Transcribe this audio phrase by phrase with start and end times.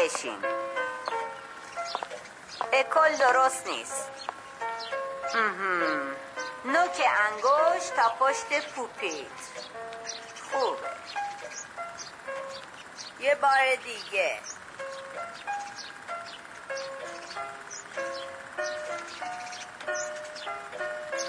[0.00, 0.44] بشین.
[2.72, 4.10] اکل درست نیست.
[6.64, 9.26] نوک انگشت تا پشت پوپیت.
[10.52, 10.90] خوبه.
[13.20, 14.40] یه بار دیگه.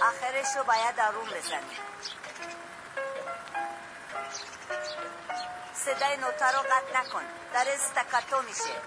[0.01, 1.77] آخرش رو باید آروم بزنی.
[5.73, 7.40] صدای نوتا رو قطع نکن.
[7.53, 8.81] در استکاتو میشه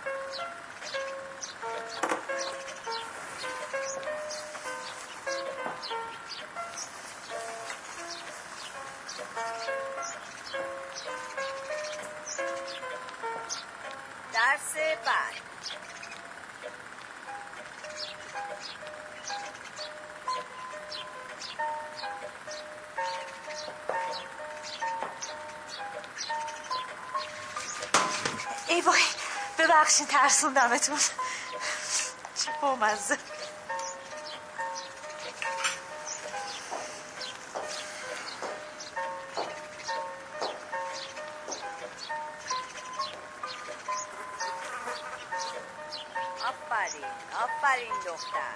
[14.33, 15.24] درس بعد
[29.75, 30.99] ببخشید ترسوندمتون.
[32.45, 33.19] چه بامزه.
[46.45, 47.05] آفرین
[47.43, 48.55] آفرین دختر.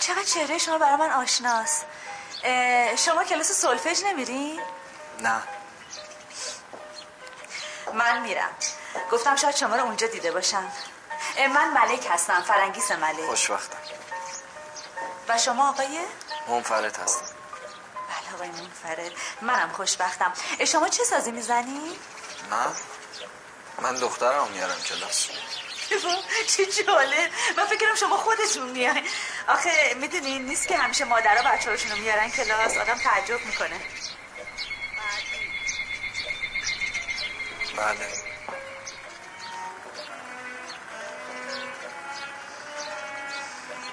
[0.00, 1.86] چقدر چهره شما برای من آشناست.
[2.96, 4.62] شما کلاس سولفژ نمیرین؟
[5.20, 5.42] نه.
[8.02, 8.50] من میرم.
[9.12, 10.72] گفتم شاید شما رو اونجا دیده باشم.
[11.54, 13.26] من ملک هستم فرنگیس ملک.
[13.26, 13.78] خوشوقتم
[15.28, 16.00] و شما آقای؟
[16.48, 17.24] منفرد هستم.
[18.08, 19.12] بله آقای منفرد.
[19.42, 20.32] منم خوشبختم.
[20.66, 21.98] شما چه سازی می‌زنی؟
[22.50, 22.66] من؟
[23.78, 25.28] من دخترم میارم کلاس.
[26.56, 27.30] چه جالب.
[27.56, 29.00] من فکرم شما خودتون میان
[29.48, 32.76] آخه می‌دونین نیست که همیشه مادرها بچه رو میارن کلاس.
[32.76, 33.80] آدم تعجب می‌کنه.
[37.76, 38.08] بله.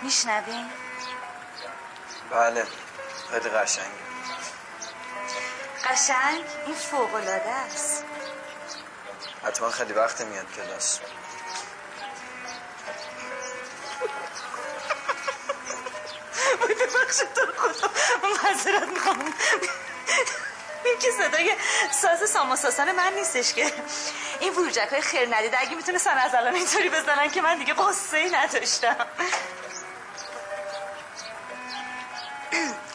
[0.01, 0.69] میشنوین؟
[2.31, 2.65] بله.
[3.31, 3.89] خیلی قشنگه.
[5.83, 8.03] قشنگ؟ این فوق العاده است.
[9.45, 10.99] حتما خیلی وقت میاد کلاس.
[16.69, 17.89] ببخشید تو خدا.
[18.43, 19.33] معذرت می‌خوام.
[20.89, 21.56] این که صدای
[21.91, 23.74] ساز ساماساسان من نیستش که.
[24.39, 28.18] این وروجک های خیر ندیده اگه می‌تونستن از الان اینطوری بزنن که من دیگه قصه
[28.18, 28.95] ای نداشتم.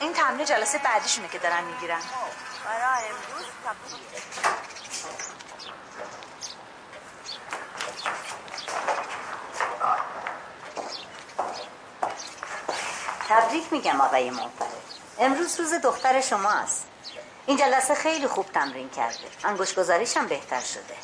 [0.00, 2.00] این تمرین جلسه بعدیشونه که دارن می‌گیرن.
[2.64, 3.46] برای امروز
[13.28, 14.68] تبریک میگم آقای منفرد
[15.18, 16.83] امروز روز دختر شما است.
[17.46, 19.30] این جلسه خیلی خوب تمرین کرده.
[19.44, 20.96] انگوش گذاریش هم بهتر شده.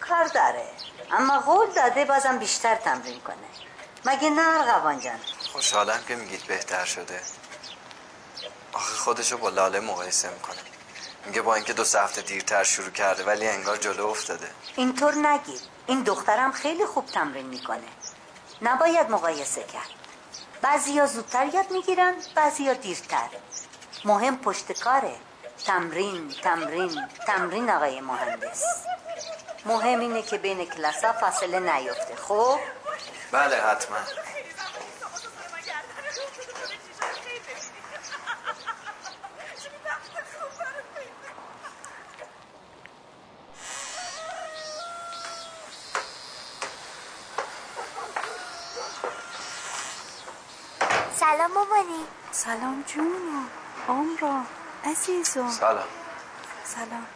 [0.00, 0.68] کار داره.
[1.12, 3.36] اما قول داده بازم بیشتر تمرین کنه.
[4.04, 5.20] مگه نه ارغوان جان؟
[5.52, 7.20] خوشحالم که میگید بهتر شده.
[8.72, 10.56] آخه خودشو با لاله مقایسه می‌کنه.
[11.26, 14.50] میگه با اینکه دو سه هفته دیرتر شروع کرده ولی انگار جلو افتاده.
[14.76, 17.88] اینطور نگیر این دخترم خیلی خوب تمرین می‌کنه.
[18.62, 19.90] نباید مقایسه کرد.
[20.62, 23.28] بعضیا زودتر یاد می‌گیرن بعضیا دیرتر.
[24.04, 25.16] مهم پشت کاره.
[25.66, 28.64] تمرین تمرین تمرین آقای مهندس.
[29.66, 32.58] مهم اینه که بین کلاسا فاصله نیفته خب؟
[33.32, 33.96] بله حتما.
[51.20, 52.04] سلام مامانی.
[52.32, 53.48] سلام جونم.
[53.88, 54.42] عمرا
[54.84, 55.50] عزیزم.
[55.50, 55.84] سلام.
[56.64, 57.06] سلام.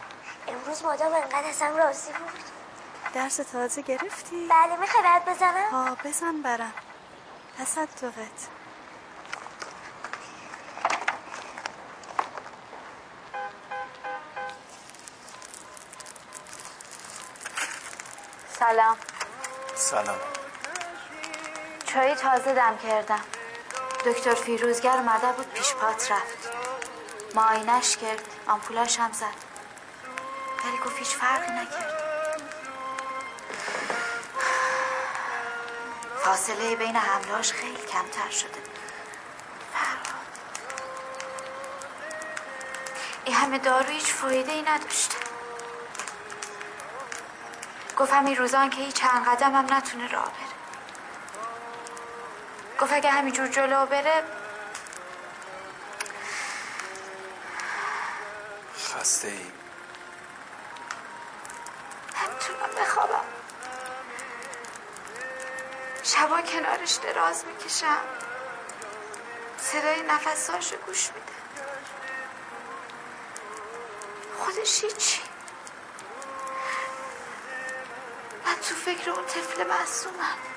[0.47, 2.43] امروز مادام انقدر ازم راضی بود.
[3.13, 6.73] درس تازه گرفتی؟ بله می‌خوای برات بزنم؟ ها بزن برم.
[7.59, 8.47] تصدقت.
[18.59, 18.97] سلام.
[19.75, 20.17] سلام.
[21.85, 23.21] چای تازه دم کردم.
[24.05, 26.52] دکتر فیروزگر اومده بود پیش پات رفت.
[27.33, 29.25] معاینش کرد آمپولاش هم زد.
[30.65, 32.03] ولی گفت هیچ فرقی نکرد.
[36.23, 38.59] فاصله بین حملاش خیلی کمتر شده.
[39.73, 40.13] فرق.
[43.25, 45.17] این همه دارو هیچ فایده ای نداشته.
[47.97, 50.53] گفت همین روزان که هیچ چند قدم هم نتونه راه بره.
[52.79, 54.23] گفت اگه همینجور جلو بره
[59.13, 59.33] خسته ای
[62.27, 63.25] نمی‌تونم بخوابم.
[66.03, 68.01] شبا کنارش دراز می‌کشم.
[69.57, 71.33] صدای نفساشو گوش میده.
[74.37, 75.21] خودش هیچی.
[78.45, 80.52] من تو فکر اون طفل معصومم.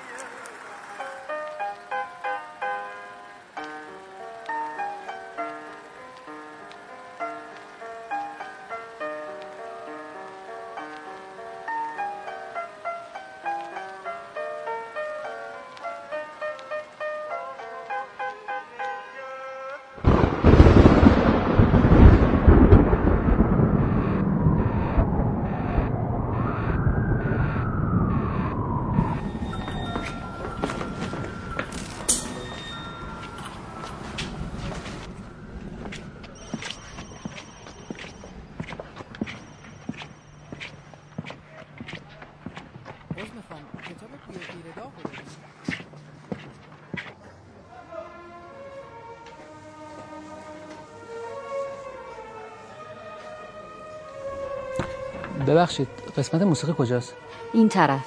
[55.46, 57.14] ببخشید قسمت موسیقی کجاست؟
[57.52, 58.04] این طرف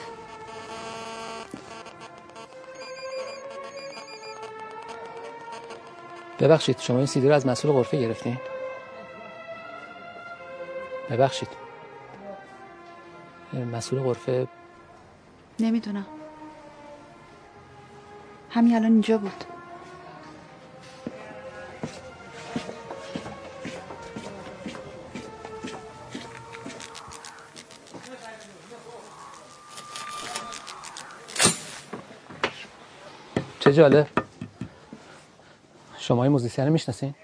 [6.40, 8.38] ببخشید شما این سیدی رو از مسئول غرفه گرفتین؟
[11.10, 11.50] ببخشید
[13.54, 14.48] مسئول غرفه
[15.60, 16.06] نمی‌دونم
[18.50, 19.44] همین الان اینجا بود
[33.80, 34.08] جالب.
[35.98, 37.16] شما این موزیسین رو می‌شناسین؟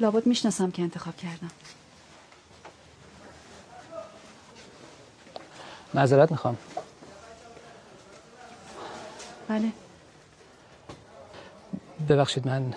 [0.00, 1.50] لابد می‌شناسم که انتخاب کردم.
[5.94, 6.56] معذرت می‌خوام.
[9.48, 9.72] بله.
[12.08, 12.74] ببخشید من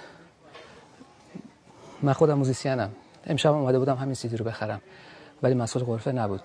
[2.01, 2.91] من خودم موزیسینم.
[3.25, 4.81] امشب اومده بودم همین سیدی رو بخرم.
[5.43, 6.43] ولی مسئول غرفه نبود.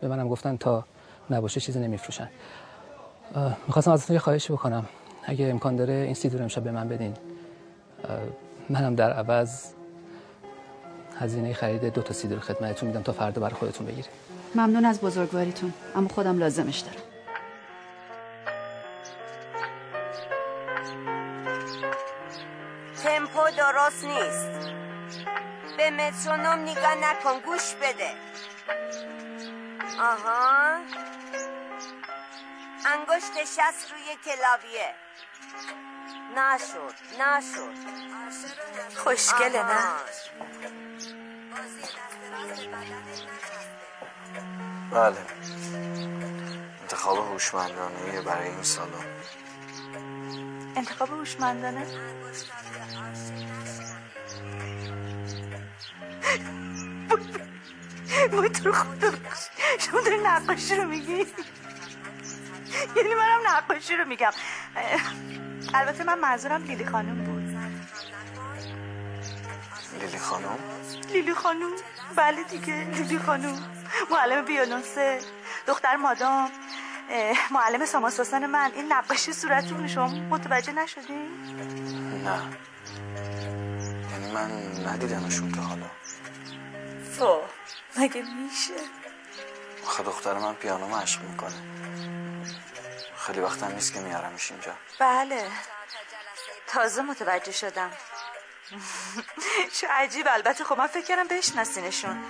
[0.00, 0.84] به منم گفتن تا
[1.30, 2.28] نباشه چیزی نمیفروشن.
[3.66, 4.86] می‌خواستم ازتون یه خواهشی بکنم.
[5.24, 7.14] اگه امکان داره این سیدی رو امشب به من بدین.
[8.70, 9.66] منم در عوض
[11.18, 14.10] هزینه خرید دو تا سیدی رو خدمتتون میدم تا فردا برای خودتون بگیرید
[14.54, 15.72] ممنون از بزرگواریتون.
[15.96, 16.96] اما خودم لازمش دارم.
[23.02, 24.70] تمپو درست نیست.
[25.76, 28.10] به مترونوم نگاه نکن گوش بده.
[30.00, 30.78] آها.
[32.92, 34.94] انگشت شست روی کلاویه.
[36.36, 37.74] نشد نشد.
[38.96, 39.82] خوشگله نه.
[44.90, 45.16] بله.
[46.80, 49.06] انتخاب هوشمندانه برای این سالن.
[50.76, 51.86] انتخاب هوشمندانه؟
[58.62, 59.12] تو رو خدا.
[59.78, 61.26] شما داری نقاشی رو میگی؟
[62.96, 64.30] یعنی منم نقاشی رو میگم.
[65.74, 67.42] البته من منظورم لیلی خانم بود.
[70.00, 70.58] لیلی خانم؟
[71.12, 71.70] لیلی خانم.
[72.16, 73.58] بله دیگه لیلی خانم.
[74.10, 75.18] معلم بیولونسه
[75.66, 76.50] دختر مادام.
[77.50, 78.70] معلم ساماسوسن من.
[78.74, 81.28] این نقاشی صورتتون شما متوجه نشدین
[82.24, 82.42] نه.
[84.12, 84.50] یعنی من
[84.86, 85.86] ندیدمشون تا حالا.
[87.18, 87.40] تو
[87.96, 88.74] مگه میشه؟
[89.86, 91.81] آخه دختر من پیانو مشق می‌کنه.
[93.26, 94.72] خیلی وقتم نیست که میارمش اینجا.
[94.98, 95.46] بله.
[96.66, 97.90] تازه متوجه شدم.
[99.80, 102.24] چه عجیب البته خب من فکر کردم بشناسینشون.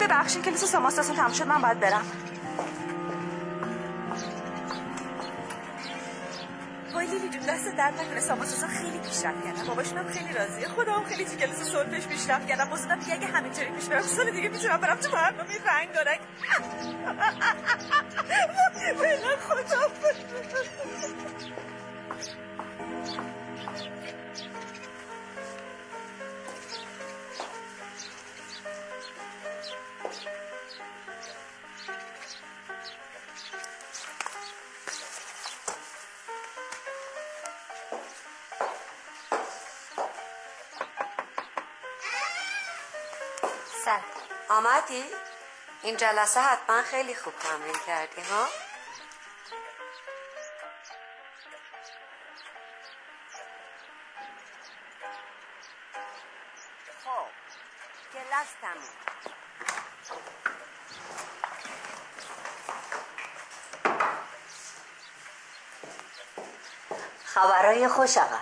[0.00, 2.27] ببخشین کلیس ساماستاسون تموم شد من باید برم.
[7.18, 8.20] لیلی دست درد نکنه.
[8.20, 10.68] ساماسوسا خیلی پیشرفت کردن باباشون هم خیلی راضیه.
[10.68, 14.30] خدا هم خیلی تو کلاس سولفش پیشرفت کردن بازم دیگه اگه همینطوری پیش برم سال
[14.30, 16.20] دیگه می‌تونم برم تو برنامه رنگ دارک
[18.98, 19.88] فعلا خدا
[45.88, 48.48] این جلسه حتما خیلی خوب تمرین کردی ها؟
[57.04, 57.26] خب
[67.24, 68.38] خبرهای خوش آقا.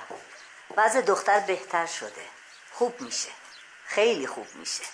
[0.76, 2.28] وضع دختر بهتر شده.
[2.72, 3.30] خوب میشه.
[3.86, 4.84] خیلی خوب میشه.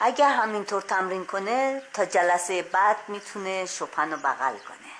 [0.00, 4.92] اگر همینطور تمرین کنه تا جلسه بعد می‌تونه شپن رو بغل کنه.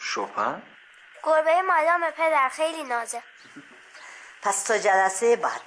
[0.00, 0.62] شپن؟
[1.22, 3.22] گربه مادام پدر خیلی نازه.
[4.42, 5.60] پس تا جلسه بعد.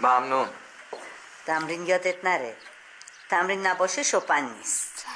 [0.00, 0.48] ممنون.
[1.46, 2.56] تمرین یادت نره.
[3.30, 5.06] تمرین نباشه شپن نیست.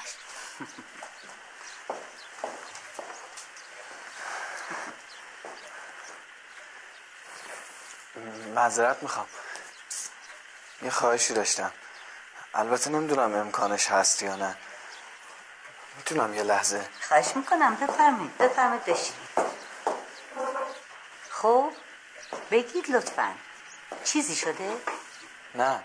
[8.54, 9.28] معذرت می‌خوام.
[10.82, 11.72] یه خواهشی داشتم.
[12.54, 14.56] البته نمی‌دونم امکانش هست یا نه.
[15.96, 16.88] می‌تونم یه لحظه.
[17.08, 19.28] خواهش می‌کنم بفرمید بفرمید بشینید
[21.30, 21.72] خب
[22.50, 23.34] بگید لطفا.
[24.04, 24.76] چیزی شده؟
[25.54, 25.82] نه.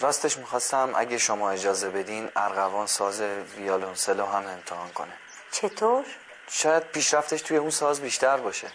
[0.00, 5.12] راستش می‌خواستم اگه شما اجازه بدین ارغوان ساز ویالونسلو هم امتحان کنه.
[5.50, 6.04] چطور؟
[6.50, 8.72] شاید پیشرفتش توی اون ساز بیشتر باشه.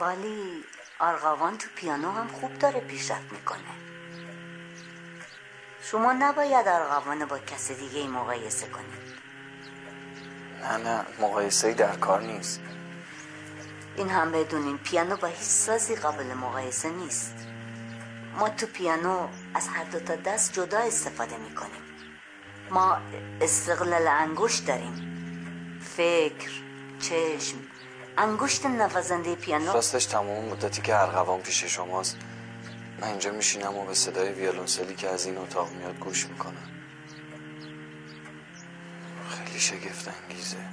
[0.00, 0.64] ولی
[0.98, 3.97] آرغوان تو پیانو هم خوب داره پیشرفت می‌کنه.
[5.82, 9.08] شما نباید آرغوان با کس دیگه ای مقایسه کنید.
[10.62, 12.60] نه نه مقایسه در کار نیست.
[13.96, 17.34] این هم بدونین پیانو با هیچ سازی قابل مقایسه نیست.
[18.38, 21.82] ما تو پیانو از هر دو تا دست جدا استفاده می‌کنیم.
[22.70, 22.98] ما
[23.40, 25.04] استقلال انگشت داریم.
[25.96, 26.50] فکر
[27.00, 27.56] چشم
[28.18, 29.72] انگشت نوازنده پیانو.
[29.72, 32.16] راستش تمام مدتی که ارغوان پیش شماست.
[32.98, 36.68] من اینجا میشینم و به صدای ویولونسلی که از این اتاق میاد گوش می‌کنم.
[39.30, 40.68] خیلی شگفت انگیزه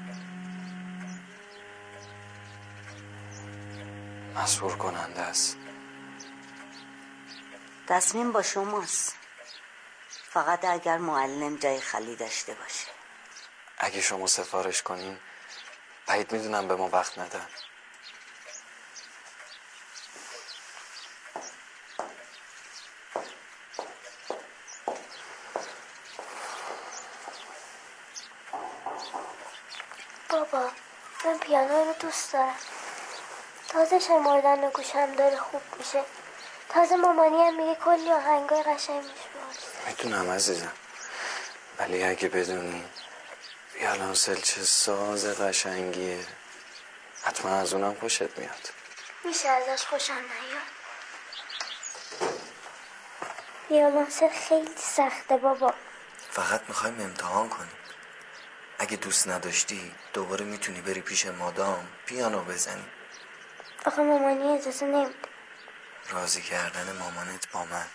[4.35, 5.57] مسئول کننده است.
[7.87, 9.15] تصمیم با شماست.
[10.09, 12.87] فقط اگر معلم جای خالی داشته باشه.
[13.77, 15.17] اگه شما سفارش کنین
[16.07, 17.47] بعید می‌دونم به ما وقت ندن
[30.29, 30.71] بابا
[31.55, 32.55] پیانو رو دوست دارم.
[33.69, 36.03] تازه شمردن گوشم داره خوب میشه.
[36.69, 39.29] تازه مامانی هم میگه کلی آهنگای قشنگ میشه.
[39.87, 40.71] می‌تونم عزیزم.
[41.77, 42.85] ولی اگه بدونی
[43.75, 46.25] ویالونسل چه ساز قشنگیه.
[47.23, 48.69] حتما از اونم خوشت میاد.
[49.23, 50.61] میشه ازش خوشم نیاد.
[53.69, 55.73] ویولنسل خیلی سخته بابا.
[56.31, 57.71] فقط می‌خوایم امتحان کنیم.
[58.79, 62.85] اگه دوست نداشتی دوباره می‌تونی بری پیش مادام پیانو بزنی.
[63.85, 65.15] آخه مامانی اجازه نمیده.
[66.11, 67.85] راضی کردن مامانت با من.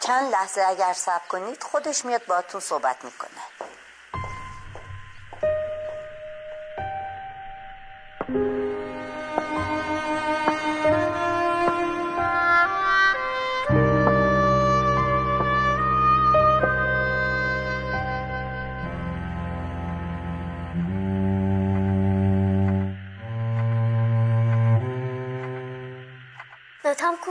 [0.00, 3.69] چند لحظه اگر صبر کنید خودش میاد باهاتون صحبت می‌کنه.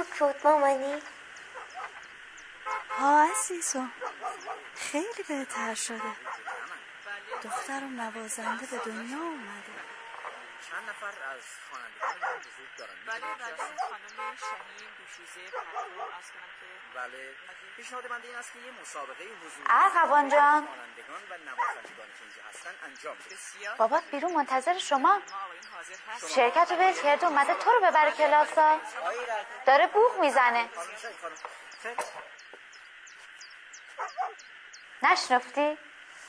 [0.04, 1.02] کوک بود مامانی
[2.90, 3.92] ها عزیزم.
[4.76, 6.12] خیلی بهتر شده.
[7.44, 9.79] دخترم نوازنده به دنیا اومده.
[10.70, 13.56] چند نفر از خوانندگان من حضور دارن؟ بله بله.
[13.90, 17.36] خانم شهین دوشیزه پترو از کنم که بله.
[17.76, 20.66] پیشنهاد بنده این است که یه مسابقه حضور ارغوان جان.
[20.66, 23.36] خوانندگان و نوازندگان که اینجا هستن انجام بده.
[23.36, 25.00] بسیار بابات بیرون منتظر شما.
[25.00, 25.22] ما
[26.36, 28.80] شرکت رو ول کرد اومده تو رو ببره کلاسا
[29.66, 30.70] داره بوغ می‌زنه.
[31.82, 31.96] خیلی
[35.04, 35.78] نشنفتی؟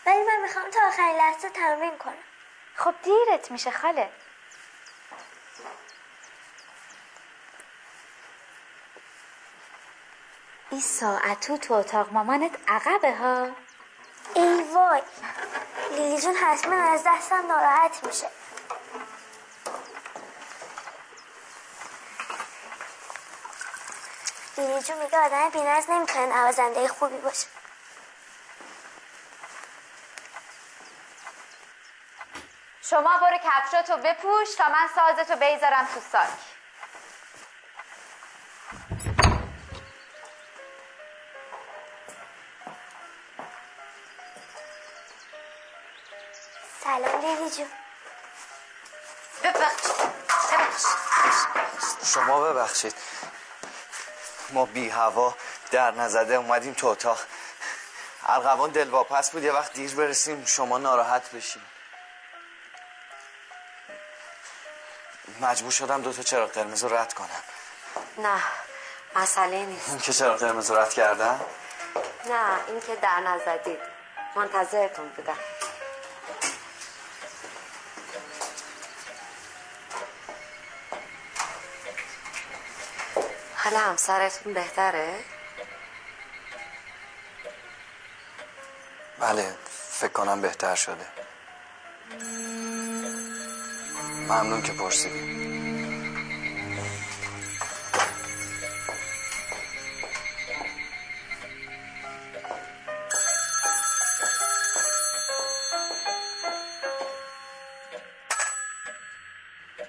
[0.06, 2.24] ولی من می‌خوام تا آخرین لحظه تمرین کنم.
[2.76, 4.12] خب دیرت میشه خاله.
[10.70, 12.12] این ساعت تو تو اتاق.
[12.12, 13.48] مامانت عقبه ها.
[14.34, 15.02] ای وای.
[15.90, 18.30] لیلی جون حتما از دستم ناراحت میشه.
[24.58, 27.46] لیلی جون میگه آدم بینز نمی‌تونه نوازنده خوبی باشه.
[32.82, 36.59] شما برو کفشاتو بپوش تا من سازتو بیزارم تو ساک.
[47.20, 47.66] سلام لیلی جون
[49.44, 49.96] ببخشید
[50.52, 52.94] ببخشید شما ببخشید
[54.50, 55.34] ما بی هوا
[55.70, 57.18] در نزده اومدیم تو اتاق
[58.26, 61.62] ارغوان دلواپس بود یه وقت دیر برسیم شما ناراحت بشیم
[65.40, 67.42] مجبور شدم دو تا چراغ قرمز رو رد کنم
[68.18, 68.42] نه
[69.16, 71.40] مسئله نیست که چراغ قرمز رو رد کردم
[72.26, 73.80] نه این که در نزدید
[74.36, 75.38] منتظرتون بودم
[83.70, 85.14] حالا همسرتون بهتره؟
[89.18, 89.54] بله
[89.90, 91.06] فکر کنم بهتر شده.
[94.28, 95.40] ممنون که پرسیدیم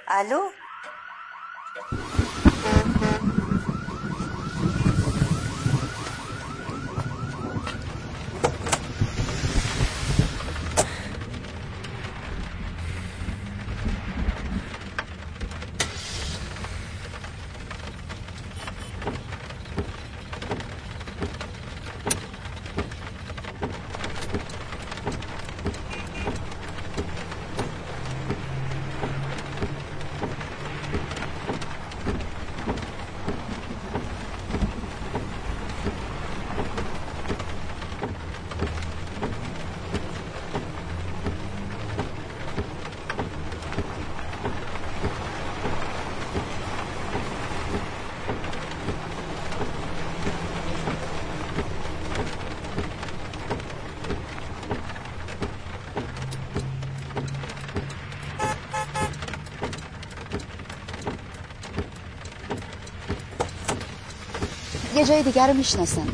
[0.07, 0.60] الو؟
[65.01, 66.07] یه جای دیگر رو می‌شناسم.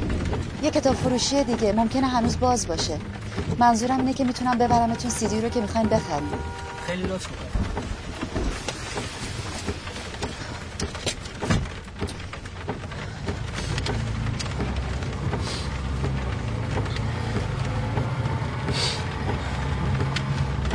[0.63, 2.97] یه کتاب فروشی دیگه ممکنه هنوز باز باشه.
[3.59, 6.29] منظورم اینه که می‌تونم ببرمتون سیدی رو که می‌خواین بخریم.
[6.87, 7.27] خیلی لطف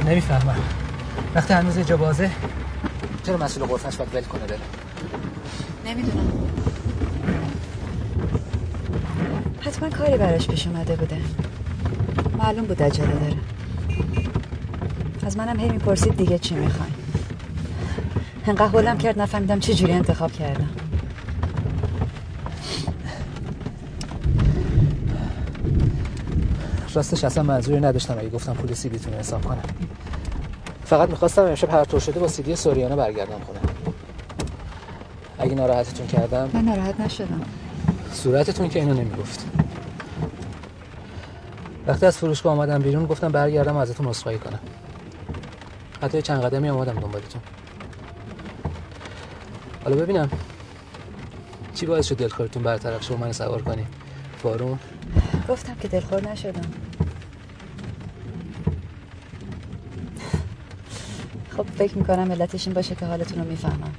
[0.07, 0.61] نمی‌فهمم.
[1.35, 2.31] وقتی هنوز جا بازه
[3.27, 4.61] چرا مسئول غرفش باید ول کنه بره؟
[5.87, 6.72] نمی‌دونم.
[9.65, 11.17] حتما کاری براش پیش اومده بوده.
[12.39, 13.37] معلوم بود عجله داره.
[15.27, 16.93] از منم هی می‌پرسید دیگه چی می‌خواین.
[18.47, 20.69] انقدر حولم کرد نفهمیدم چه جوری انتخاب کردم.
[26.95, 28.19] راستش اصلا منظوری نداشتم.
[28.19, 29.63] اگه گفتم پول سیدیتون حساب کنم.
[30.85, 33.61] فقط می‌خواستم امشب هر طور شده با سیدی سوریانه برگردم خونه.
[35.39, 37.41] اگه ناراحتتون کردم من ناراحت نشدم.
[38.13, 39.47] صورتتون که اینو نمی‌گفت.
[41.87, 44.59] وقتی از فروشگاه آمدم بیرون گفتم برگردم ازتون عذرخواهی کنم.
[46.03, 47.43] حتی چند قدمی آمدم دنبالتون.
[49.85, 50.31] حالا ببینم
[51.75, 53.87] چی باعث شد دلخورتون برطرف شد من سوار کنی.
[54.43, 54.79] فارون
[55.49, 56.71] گفتم که دلخور نشدم.
[61.57, 63.93] خب فکر می‌کنم علتش این باشه که حالتون رو می‌فهمم.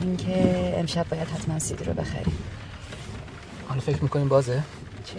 [0.00, 2.32] اینکه امشب باید حتما سیدی رو بخریم
[3.78, 4.62] حالا فکر می‌کنیم بازه؟
[5.04, 5.14] چی؟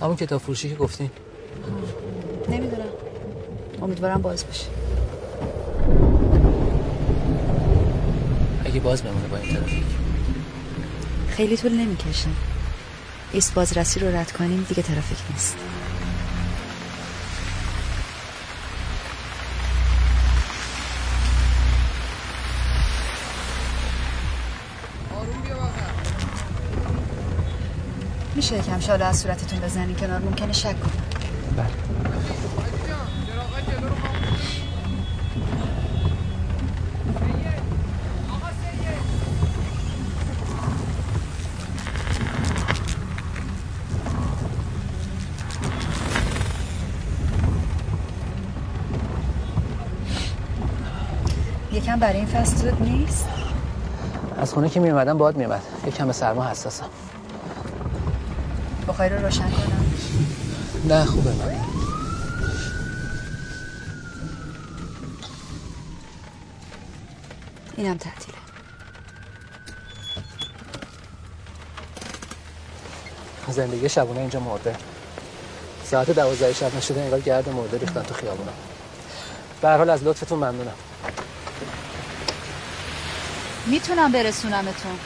[0.00, 1.10] همون کتاب فروشی که گفتین.
[2.48, 2.82] نمی‌دونم.
[3.82, 4.66] امیدوارم باز باشه
[8.64, 9.84] اگه باز بمونه با این ترافیک
[11.28, 12.28] خیلی طول نمی‌کشه.
[13.32, 15.56] ایست بازرسی رو رد کنیم دیگه ترافیک نیست.
[28.44, 30.92] میشه یکم شال از صورتتون بزنین کنار ممکنه شک کنم.
[31.56, 31.66] بله
[51.72, 53.28] یکم برای این زود نیست؟
[54.38, 56.86] از خونه که میومدم باد میومد یکم به سرما حساسم.
[58.88, 59.92] بخاری رو روشن کنم.
[60.84, 61.30] نه خوبه.
[61.30, 61.60] من
[67.76, 68.38] اینم تعطیله.
[73.48, 74.76] زندگی شبونه اینجا مرده.
[75.84, 78.52] ساعت دوازده شب نشده انگار گرد مرده ریختن تو خیابونا.
[79.60, 80.74] به حال از لطفتون ممنونم.
[83.66, 84.98] می‌تونم برسونمتون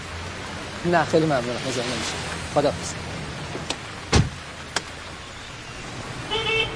[0.84, 1.60] نه خیلی ممنونم.
[1.68, 2.14] مزاحم نمیشه
[2.54, 2.72] خدا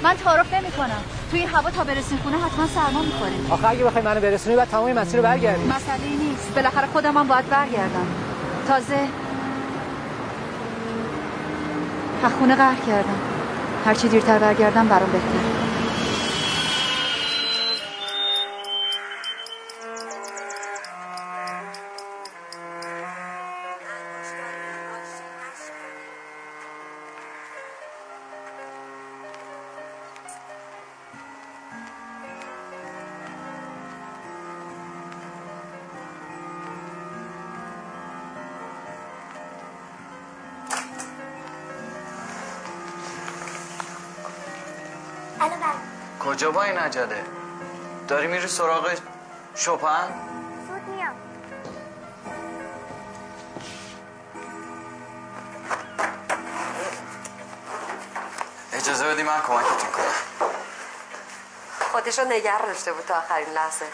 [0.03, 3.85] من تعارف نمی کنم توی این هوا تا برسیم خونه حتما سرما می‌خوره آخه اگه
[3.85, 5.65] بخوای منو برسونی بعد تمام مسیر رو برگردی.
[5.65, 6.55] مسئله نیست.
[6.55, 8.07] بالاخره خودم هم باید برگردم.
[8.69, 9.09] تازه
[12.25, 13.19] از خونه قهر کردم.
[13.87, 15.72] هرچی دیرتر برگردم برام بهتر.
[46.53, 47.25] کجا با این عجله
[48.09, 48.95] داری میری سراغ
[49.55, 50.09] شپن
[50.69, 51.15] زود میام.
[58.73, 60.51] اجازه بدی من کمکتون کنم.
[61.93, 63.87] خودش رو نگر داشته بود تا آخرین لحظه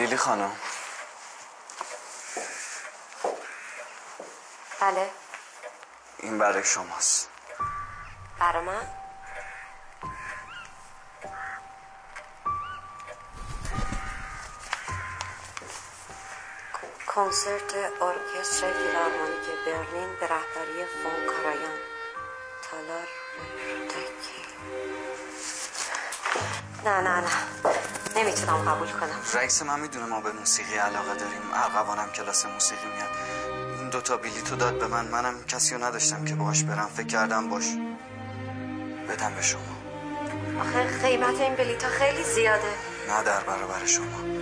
[0.00, 0.56] لیلی خانم.
[4.80, 5.10] بله.
[6.18, 7.28] این برای شماست.
[8.38, 8.86] برا من؟
[17.06, 21.78] کنسرت ارکستر فیلارمونیک برلین به رهبری فون کارایان.
[22.70, 23.08] تالار
[23.88, 24.44] تکی
[26.84, 27.49] نه نه نه.
[28.20, 29.20] نمی‌تونم قبول کنم.
[29.34, 31.42] رئیس من می‌دونه ما به موسیقی علاقه داریم.
[31.54, 33.10] ارغوانم کلاس موسیقی میاد.
[33.80, 35.08] این دوتا بلیتو داد به من.
[35.08, 36.90] منم کسی رو نداشتم که باهاش برم.
[36.96, 37.64] فکر کردم باش.
[39.08, 39.60] بدم به شما.
[40.60, 42.72] آخه قیمت این بلیتا خیلی زیاده.
[43.08, 44.39] نه در برابر شما.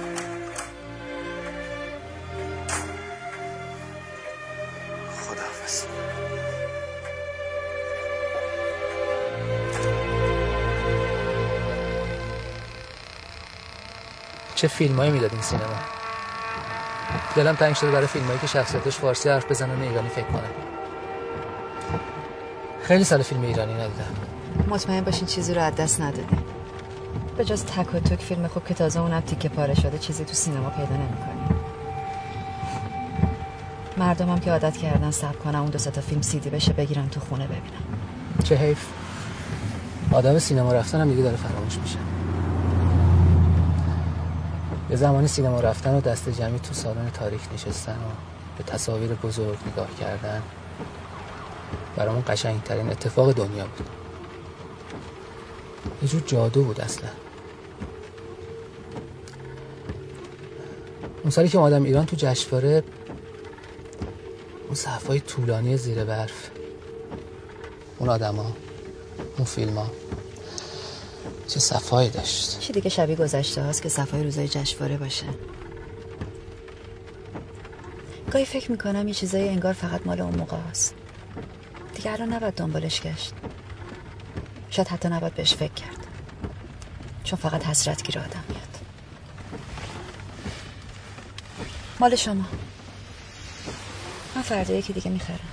[14.58, 15.64] چه فیلمایی می‌داد این سینما؟
[17.36, 20.50] دلم تنگ شده برای فیلمایی که شخصیتش فارسی حرف بزنن ایرانی فکر کنن
[22.82, 24.04] خیلی سال فیلم ایرانی ندیدم.
[24.68, 26.44] مطمئن باشین چیزی رو از دست ندادیم
[27.36, 30.34] به جز تک و تک فیلم خوب که تازه اونم تیکه پاره شده چیزی تو
[30.34, 31.60] سینما پیدا نمی‌کنیم
[33.96, 37.44] مردمم که عادت کردن سب کنم اون دو تا فیلم سیدی بشه بگیرن تو خونه
[37.44, 38.00] ببینم
[38.44, 38.86] چه حیف.
[40.12, 41.98] آدم سینما رفتن هم دیگه داره فراموش میشه.
[44.90, 48.10] یه زمانی سینما رفتن و دست جمعی تو سالن تاریخ نشستن و
[48.58, 50.42] به تصاویر بزرگ نگاه کردن
[51.96, 53.88] برامون قشنگترین اتفاق دنیا بود.
[56.02, 57.08] یه جور جادو بود اصلا.
[61.22, 62.84] اون سالی که اومدم ایران تو جشنواره
[64.66, 66.50] اون صفای طولانی زیر برف
[67.98, 68.52] اون آدما
[69.36, 69.90] اون فیلم ها
[71.48, 72.60] چه صفایی داشت.
[72.60, 75.26] چی دیگه شبیه گذشته هاست که صفای روزای جشنواره باشه؟
[78.30, 80.94] گاهی فکر می‌کنم یه چیزایی انگار فقط مال اون موقع هست
[81.94, 83.32] دیگه الان نباید دنبالش گشت.
[84.70, 86.06] شاید حتی نباید بهش فکر کرد.
[87.24, 88.78] چون فقط حسرت گیر آدم میاد.
[92.00, 92.44] مال شما.
[94.36, 95.47] من فردا یکی دیگه می‌خرم.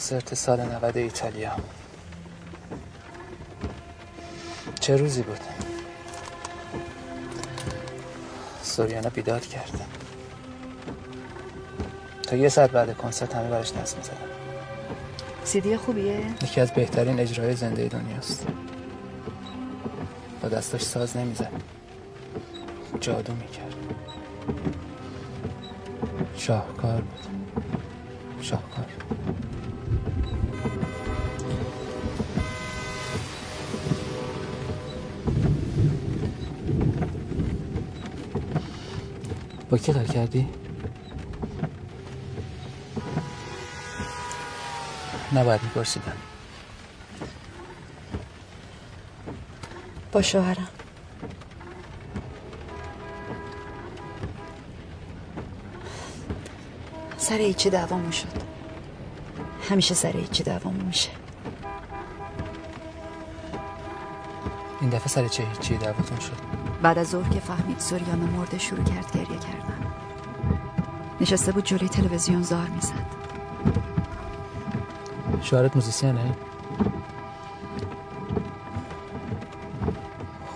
[0.00, 1.56] کنسرت سال 90 ایتالیا.
[4.80, 5.40] چه روزی بود؟
[8.62, 9.80] سوریانا بیداد کرد.
[12.22, 14.16] تا یه ساعت بعد کنسرت همه برش دست می‌زدن.
[15.44, 18.46] سیدی خوبیه؟ یکی از بهترین اجرای زنده دنیاست.
[20.42, 21.52] با دستاش ساز نمی‌زد.
[23.00, 23.74] جادو می‌کرد.
[26.36, 27.19] شاهکار بود.
[39.70, 40.48] با کی قرار کردی؟
[45.32, 46.16] نباید میپرسیدم
[50.12, 50.68] با شوهرم
[57.16, 58.28] سر هیچی دوامون شد
[59.70, 61.10] همیشه سر هیچی دوامون میشه
[64.80, 66.36] این دفعه سر چه هیچی دعوتون شد
[66.82, 69.39] بعد از ظهر که فهمید سوریانا مرده شروع کرد گریه
[71.20, 72.94] نشسته بود جلوی تلویزیون زار می‌زد.
[75.42, 76.36] شوهرت موزیسیانه؟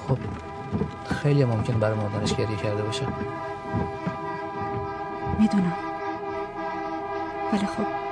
[0.09, 0.19] خب
[1.23, 3.07] خیلی ممکن برای مردنش گریه کرده باشه.
[5.39, 5.73] می‌دونم.
[7.53, 8.04] ولی خب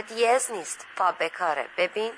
[0.00, 0.86] دیز نیست.
[0.96, 2.12] پا بکاره ببین.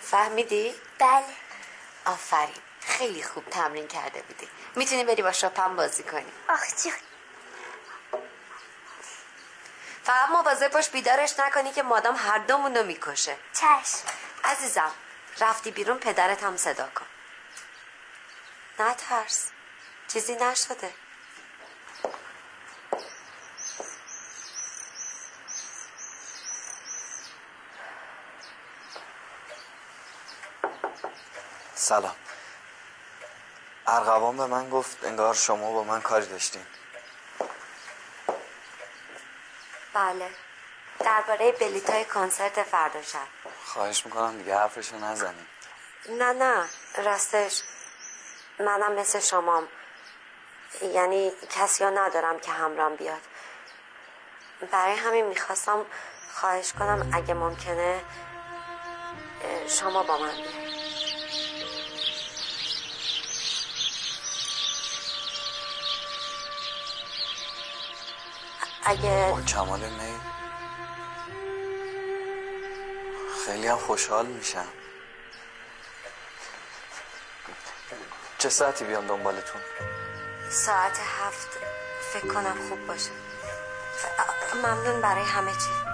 [0.00, 1.24] فهمیدی؟ بله.
[2.04, 2.54] آفرین.
[2.80, 4.48] خیلی خوب تمرین کرده بودی.
[4.76, 6.32] می‌تونی بری با شاپن بازی کنی.
[6.48, 6.92] آخ چی؟
[10.04, 13.36] فقط مواظب باش بیدارش نکنی که مادام هر دومونو می‌کشه.
[13.52, 14.25] چشم.
[14.46, 14.92] عزیزم
[15.40, 17.06] رفتی بیرون پدرت هم صدا کن.
[18.78, 19.50] نه ترس.
[20.08, 20.94] چیزی نشده.
[31.74, 32.16] سلام.
[33.86, 36.66] ارغوان به من گفت انگار شما با من کاری داشتین.
[39.92, 40.30] بله.
[40.98, 43.35] درباره بلیت های کنسرت فردا شب.
[43.66, 45.46] خواهش می‌کنم دیگه حرفشو نزنیم
[46.08, 47.62] نه نه راستش.
[48.58, 49.68] منم مثل شمام.
[50.82, 53.20] یعنی کسی ها ندارم که همرام بیاد.
[54.72, 55.86] برای همین می‌خواستم
[56.34, 58.04] خواهش کنم اگه ممکنه
[59.68, 60.76] شما با من بیاید.
[68.84, 70.35] اگه با کمال میل؟
[73.46, 74.66] خیلی هم خوشحال میشم.
[78.38, 79.60] چه ساعتی بیام دنبالتون؟
[80.50, 81.48] ساعت هفت.
[82.12, 83.10] فکر کنم خوب باشه.
[84.54, 85.85] ممنون برای همه چی.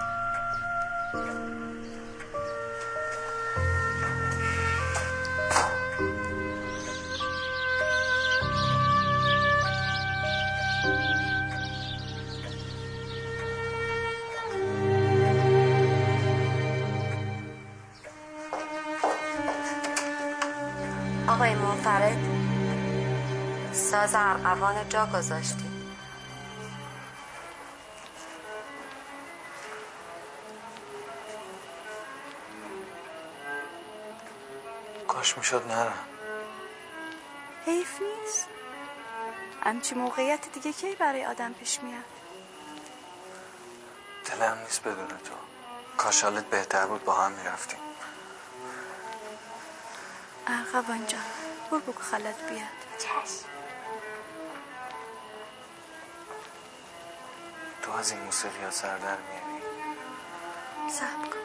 [24.62, 25.64] ارقوان جا گذاشتی.
[35.08, 35.98] کاش می‌شد نرم.
[37.66, 38.48] حیف نیست.
[39.62, 42.04] همچی موقعیت دیگه کی برای آدم پیش میاد؟
[44.24, 45.34] دلم نیست بدون تو.
[45.96, 47.78] کاش حالت بهتر بود با هم می‌رفتیم.
[50.46, 51.20] ارغوان جان
[51.70, 52.68] بر بگو خالت بیاد.
[52.98, 53.61] چشم.
[57.92, 59.62] تو از این موسیقی ها سردر میاری
[60.90, 61.38] سب کن.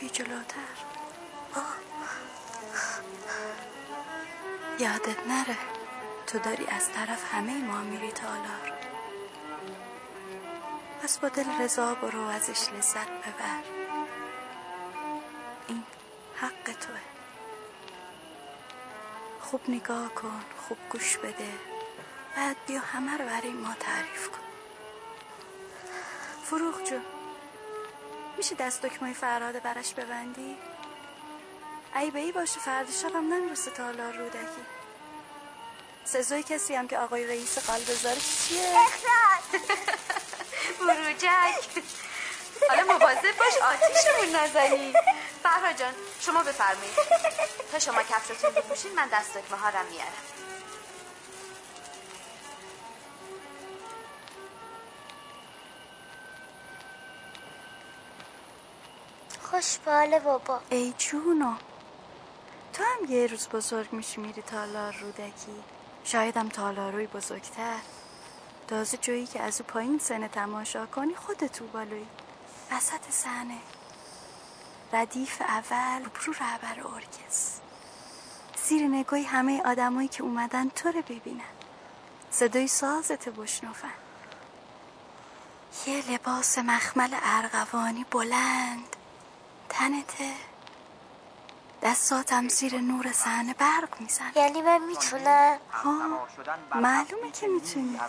[0.00, 0.58] بی جلوتر.
[4.78, 5.56] یادت نره.
[6.26, 8.72] تو داری از طرف همه ما میری تالار
[11.02, 13.77] پس با دل رضا برو ازش لذت ببر.
[19.50, 21.52] خوب نگاه کن خوب گوش بده.
[22.36, 24.38] بعد بیا همه رو برای ما تعریف کن.
[26.44, 27.04] فروغ جون
[28.36, 30.56] میشه دست دکمه فرهاده برش ببندی؟
[31.96, 34.64] ای به ای باشه فرد شبم نمی‌رسه تالار رودکی.
[36.04, 39.62] سزوی کسی هم که آقای رئیس قلب چیه؟ اخراج
[40.88, 41.84] بروجک
[42.68, 44.92] حالا مواظب باش آتیشمون نزنی.
[45.42, 46.94] فرها جان شما بفرمایید.
[47.72, 50.12] تا شما کفشتون بپوشین من دست دکمه ها میارم.
[59.42, 60.60] خوش باله بابا.
[60.70, 61.54] ای جونو
[62.72, 65.64] تو هم یه روز بزرگ میشی میری تالار رودکی.
[66.04, 67.78] شایدم تالاروی بزرگتر.
[68.68, 72.06] تازه جایی که از او پایین سنه تماشا کنی خودتو بالوی
[72.72, 73.58] وسط صحنه.
[74.92, 77.60] ردیف اول رو رهبر ارکس
[78.64, 81.40] زیر نگاهی همه آدمایی که اومدن تو رو ببینن.
[82.30, 83.88] صدای سازت بشنفن
[85.86, 88.96] یه لباس مخمل ارغوانی بلند.
[89.68, 90.47] تنته.
[91.82, 95.92] دستاتم زیر نور صحنه برق میزن یعنی من می‌تونم؟ ها
[96.74, 98.00] معلومه که می‌تونی.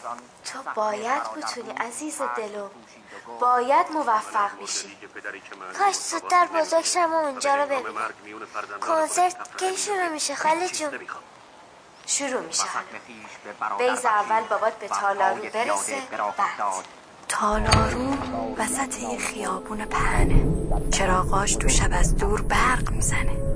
[0.45, 2.69] تو باید بتونی عزیز دلو.
[3.39, 4.97] باید موفق بشی.
[5.77, 8.13] کاش زودتر بزرگ شم و اونجا رو ببینم.
[8.81, 10.89] کنسرت کی شروع میشه خاله جون.
[12.05, 12.63] شروع میشه.
[13.79, 16.01] بیز اول بابات به تالارو برسه.
[16.37, 16.73] بعد.
[17.27, 18.15] تالارو
[18.57, 20.45] وسط یه خیابون پهنه.
[20.91, 23.48] چراغاش تو شب از دور برق می‌زنه.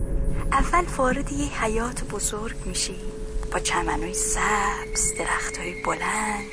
[0.53, 2.95] اول وارد یه حیات بزرگ میشی.
[3.51, 6.49] با چمنوی سبز درختای بلند.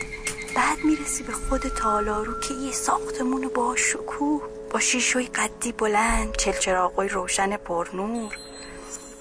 [0.56, 7.08] بعد می‌رسی به خود تالارو که یه ساختمون با شکوه با شیشوی قدی بلند چلچراغای
[7.08, 8.36] روشن پرنور.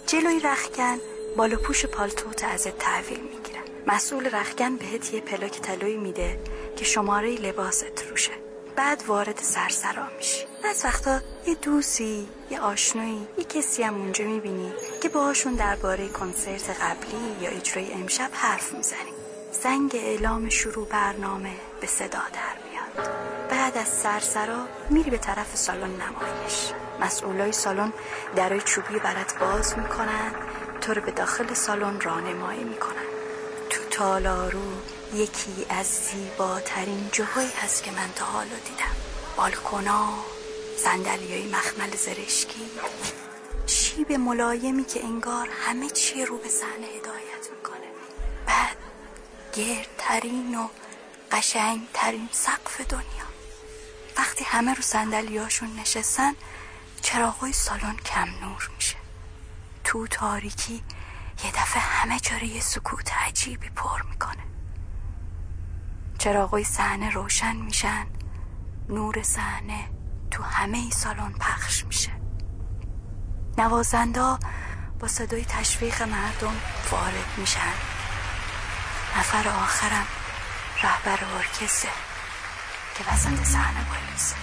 [0.07, 0.97] جلوی رخکن
[1.37, 3.63] بالا پوش پالتوت ازت تحویل می‌گیرن.
[3.87, 6.39] مسئول رخکن بهت یه پلاک طلایی میده
[6.75, 8.31] که شماره لباست روشه.
[8.79, 10.45] بعد وارد سرسرا میشی.
[10.63, 16.69] از وقتا یه دوستی یه آشنایی یه کسی هم اونجا می‌بینی که باهاشون درباره کنسرت
[16.69, 19.13] قبلی یا اجرای امشب حرف می‌زنی.
[19.63, 23.09] زنگ اعلام شروع برنامه به صدا در میاد.
[23.49, 26.73] بعد از سرسرا میری به طرف سالن نمایش.
[27.01, 27.93] مسئولای سالن
[28.35, 30.31] درای چوبی برات باز می‌کنن
[30.81, 33.05] تو رو به داخل سالن راهنمایی می‌کنن.
[33.69, 34.71] تو تالارو
[35.13, 38.95] یکی از زیباترین جاهایی هست که من تا حالا دیدم.
[39.37, 40.13] بالکونا
[40.77, 42.69] صندلی مخمل زرشکی.
[43.67, 47.87] شیب ملایمی که انگار همه چی رو به صحنه هدایت می‌کنه.
[48.45, 48.77] بعد
[49.53, 50.67] گردترین و
[51.31, 53.29] قشنگترین سقف دنیا.
[54.17, 56.35] وقتی همه رو صندلیاشون نشستن
[57.01, 58.95] چراغای سالن کم نور میشه.
[59.83, 60.83] تو تاریکی
[61.43, 64.43] یه دفعه همه جاره یه سکوت عجیبی پر می‌کنه.
[66.19, 68.05] چراغای صحنه روشن میشن.
[68.89, 69.89] نور صحنه
[70.31, 72.11] تو همه سالن پخش میشه.
[73.57, 74.37] نوازنده
[74.99, 76.55] با صدای تشویق مردم
[76.91, 77.73] وارد میشن.
[79.17, 80.05] نفر آخرم
[80.83, 81.89] رهبر ارکستر
[82.95, 84.35] که وسط صحنه وایسه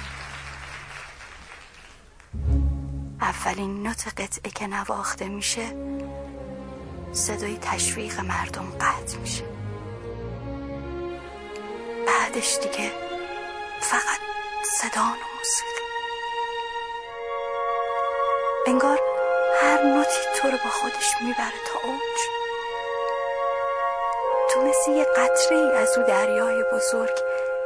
[3.20, 5.74] اولین نوت قطعه که نواخته میشه
[7.12, 9.55] صدای تشویق مردم قطع میشه.
[12.36, 12.92] بعدش دیگه
[13.80, 14.20] فقط
[14.64, 15.86] صدا و موسیقی
[18.66, 19.00] انگار
[19.62, 22.18] هر نوتی تو رو با خودش می‌بره تا اوج.
[24.50, 27.18] تو مثل یه قطره ای از او دریای بزرگ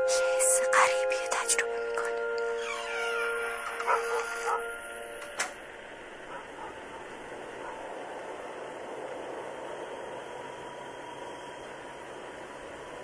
[0.08, 2.20] یه حس غریبی تجربه می‌کنی.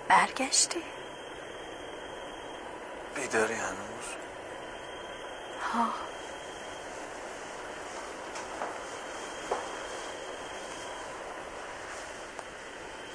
[0.07, 0.96] برگشتی؟
[3.27, 4.05] بیداری هنوز؟
[5.73, 5.89] ها.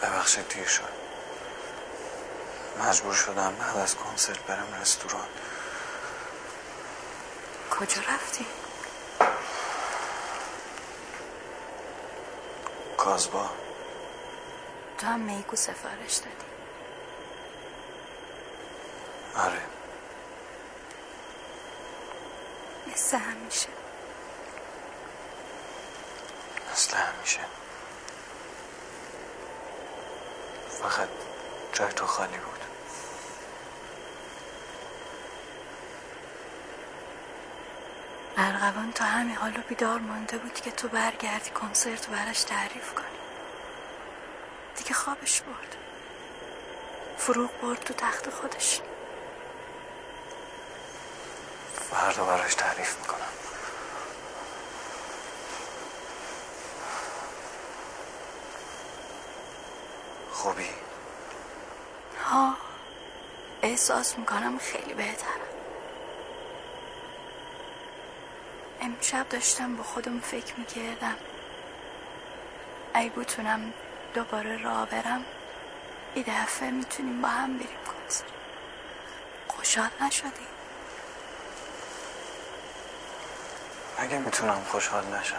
[0.03, 0.83] ببخشید دیر شد
[2.81, 5.27] مجبور شدم بعد از کنسرت برم رستوران.
[7.71, 8.47] کجا رفتی؟
[12.97, 13.51] کازبا.
[14.99, 16.47] تو هم میگو سفارش دادی.
[19.37, 19.63] آره.
[22.93, 23.69] مثل همیشه.
[26.73, 27.41] مثل همیشه.
[30.69, 31.09] فقط
[31.73, 32.61] جای تو خالی بود.
[38.37, 43.07] ارغوان تا همین حالا بیدار مانده بود که تو برگردی کنسرت و براش تعریف کنی.
[44.77, 45.77] دیگه خوابش برد.
[47.17, 48.81] فروغ برد تو تخت خودش.
[51.93, 53.19] فردا براش تعریف می‌کنم.
[60.33, 60.69] خوبی؟
[62.25, 62.55] ها
[63.63, 65.29] احساس می‌کنم خیلی بهترم
[68.81, 71.17] امشب داشتم با خودم فکر می‌کردم.
[72.95, 73.73] ای بتونم
[74.15, 75.25] دوباره راه برم
[76.17, 78.29] یه دفعه می‌تونیم با هم بریم کنسرت.
[79.49, 80.52] خوشحال نشدی؟
[83.99, 85.37] اگه می‌تونم خوشحال نشم.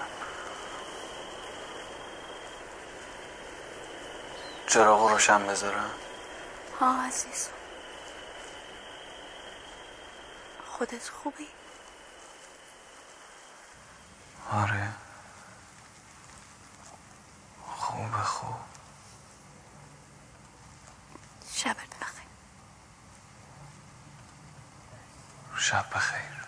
[4.68, 5.91] چراغ روشن بذارم؟
[6.80, 7.49] ها عزیز
[10.66, 11.47] خودت خوبی؟
[14.51, 14.89] آره.
[17.76, 18.56] خوب خوب.
[21.54, 22.28] شبت بخیر.
[25.58, 26.43] شب بخیر.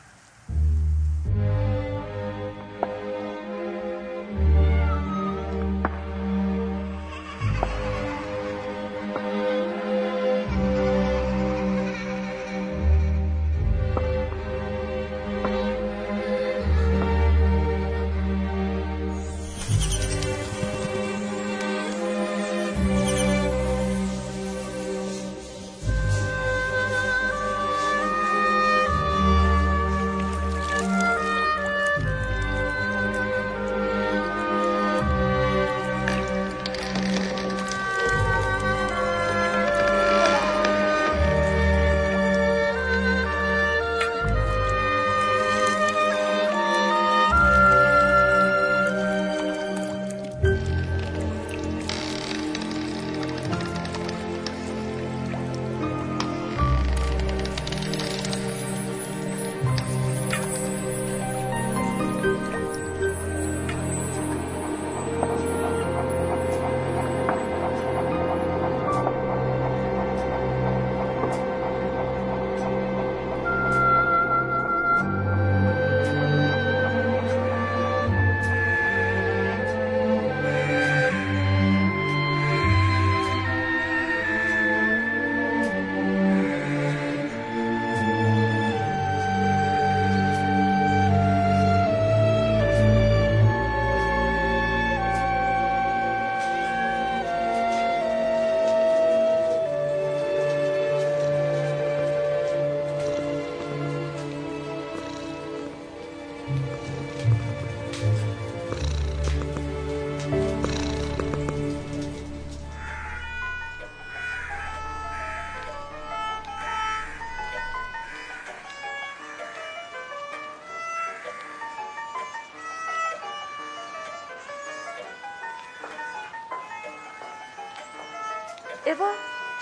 [128.86, 129.12] ایوا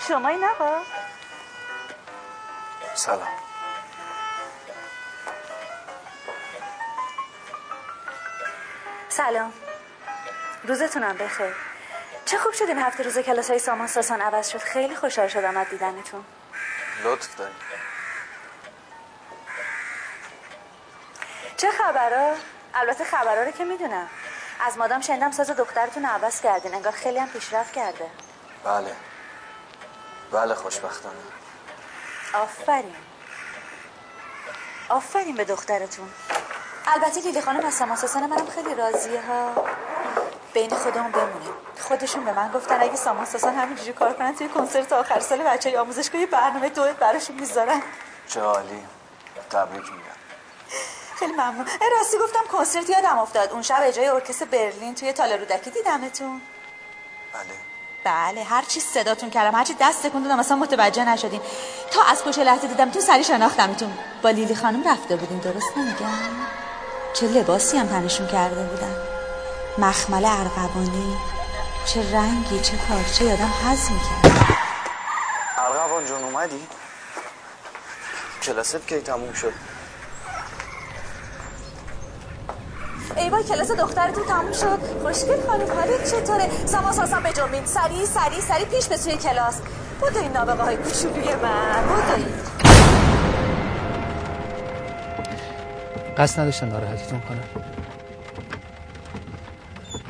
[0.08, 0.82] شما این آقا
[2.94, 3.28] سلام.
[9.08, 9.52] سلام.
[10.64, 11.54] روزتونم بخیر.
[12.24, 14.58] چه خوب شدین هفته روز کلاس های سامان ساسان عوض شد.
[14.58, 16.24] خیلی خوشحال شدم از دیدنتون.
[17.04, 17.54] لطف داری
[21.56, 22.34] چه خبرها
[22.74, 24.08] البته خبرها رو که می‌دونم.
[24.60, 26.74] از مادام شنیدم ساز دخترتون عوض کردین.
[26.74, 28.10] انگار خیلی هم پیشرفت کرده.
[28.64, 28.96] بله.
[30.32, 31.14] بله خوشبختانه.
[32.34, 32.94] آفرین.
[34.88, 36.08] آفرین به دخترتون.
[36.86, 39.64] البته لیلی خانم از سامان منم خیلی راضیه ها.
[40.54, 41.50] بین خودمون بمونه.
[41.80, 45.68] خودشون به من گفتن اگه سامان ساسان همینجوری کار کنن توی کنسرت آخر سال بچه
[45.68, 47.82] های آموزشگاه یه برنامه دوئت براشون می‌ذارن.
[48.28, 48.86] چه عالی
[49.50, 50.04] تبریک میگم.
[51.16, 51.66] خیلی ممنون.
[51.98, 53.52] راستی گفتم کنسرت یادم افتاد.
[53.52, 56.40] اون شب اجرای ارکستر برلین توی تالار رودکی دیدمتون.
[57.32, 57.73] بله.
[58.04, 61.40] بله هر چی صداتون کردم هر چی دست تکون دادم اصلا متوجه نشدین.
[61.90, 63.92] تا از کجا لحظه دیدم تو سری شناختمتون.
[64.22, 66.08] با لیلی خانم رفته بودین درست نمیگم؟
[67.14, 68.96] چه لباسی هم تنشون کرده بودن.
[69.78, 71.16] مخمل ارغوانی.
[71.86, 74.46] چه رنگی چه پارچه یادم حز می‌کرد.
[75.58, 76.68] ارغوان جون اومدی؟
[78.42, 79.52] کلاست کی تموم شد؟
[83.16, 84.78] ای وای کلاس دخترتون تموم شد.
[85.02, 89.60] خوشگل خانم حالت چطوره؟ سما ساسا به جنبین سری سری سری پیش به سوی کلاس.
[90.00, 91.82] بودو این نابغه های کوچولوی من.
[91.82, 92.28] بودو
[96.16, 97.44] قصد نداشتم ناراحتتون کنم.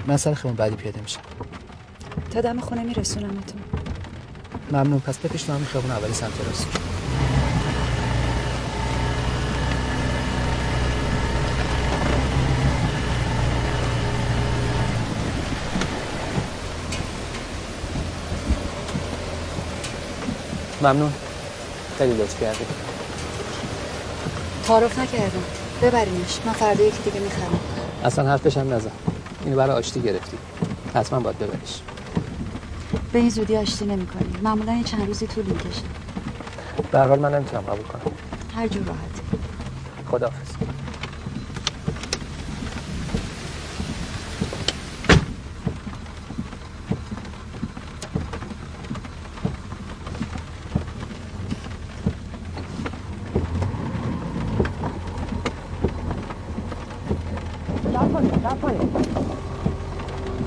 [0.06, 1.20] من سر خیابون بعدی پیاده میشم.
[2.30, 3.62] تا دم خونه میرسونمتون
[4.70, 5.00] ممنون.
[5.00, 6.93] پس بپیش تو همین خیابون اولی سمت راست.
[20.86, 21.12] ممنون.
[21.98, 22.64] خیلی لطف کردی.
[24.66, 25.42] تعارف نکردم.
[25.82, 26.38] ببرینش.
[26.46, 27.60] من فردا یکی دیگه می‌خرم.
[28.04, 28.90] اصلا حرفش هم نزن.
[29.44, 30.36] اینو برای آشتی گرفتی.
[30.94, 31.80] حتما باید ببریش.
[33.12, 35.82] به این زودی آشتی نمی کنی معمولا یه چند روزی طول می‌کشه.
[36.92, 38.12] به هر حال من نمی‌تونم قبول کنم.
[38.56, 39.20] هر جور راحت
[40.10, 40.73] خداحافظ.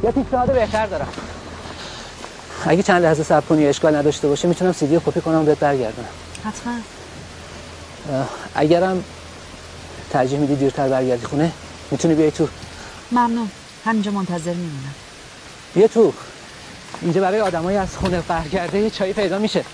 [0.03, 1.07] یه پیشنهاد بهتر دارم.
[2.65, 5.59] اگه چند لحظه صبر کنی اشکال نداشته باشه می‌تونم سیدی رو کپی کنم و بهت
[5.59, 6.07] برگردونم.
[6.45, 6.73] حتما.
[8.55, 9.03] اگرم
[10.09, 11.51] ترجیح میدی دیرتر برگردی خونه
[11.91, 12.47] می‌تونی بیای تو.
[13.11, 13.51] ممنون.
[13.85, 14.95] همینجا منتظر میمونم.
[15.73, 16.13] بیا تو.
[17.01, 19.65] اینجا برای آدمایی از خونه برگرده یه چایی پیدا میشه.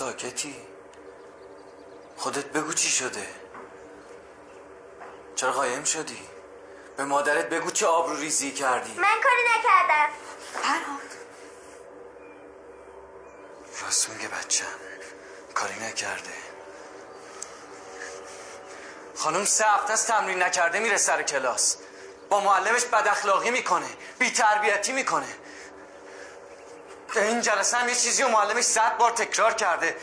[0.00, 0.56] ساکتی؟
[2.16, 3.26] خودت بگو چی شده.
[5.36, 6.28] چرا قایم شدی؟
[6.96, 8.94] به مادرت بگو چه آبرو ریزی کردی.
[8.94, 10.08] من کاری نکردم
[10.62, 11.10] فرهاد
[13.82, 14.64] راست میگه بچم
[15.54, 16.32] کاری نکرده
[19.20, 21.76] خانم سه هفته از تمرین نکرده میره سر کلاس.
[22.28, 23.86] با معلمش بد اخلاقی می‌کنه
[24.18, 25.26] بی تربیتی می‌کنه.
[27.16, 29.96] این جلسه هم یه چیزی و معلمش صد بار تکرار کرده.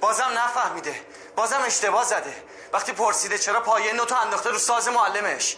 [0.00, 1.00] بازم نفهمیده.
[1.36, 2.42] بازم اشتباه زده.
[2.72, 5.56] وقتی پرسیده چرا پایه نوتو انداخته رو ساز معلمش.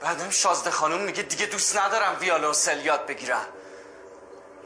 [0.00, 3.46] بعدم شازده خانوم میگه دیگه دوست ندارم ویالا و سل یاد بگیرم.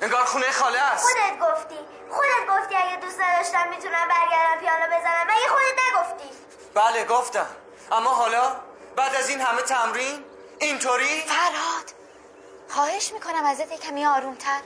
[0.03, 1.05] انگار خونه خاله است.
[1.05, 2.00] خودت گفتی.
[2.11, 5.27] خودت گفتی اگه دوست نداشتم می‌تونم برگردم پیانو بزنم.
[5.27, 6.31] مگه خودت نگفتی؟
[6.75, 7.47] بله گفتم.
[7.93, 8.57] اما حالا
[8.97, 10.25] بعد از این همه تمرین؟
[10.59, 11.91] اینطوری؟ فرهاد
[12.69, 14.61] خواهش می‌کنم ازت کمی آرومتر.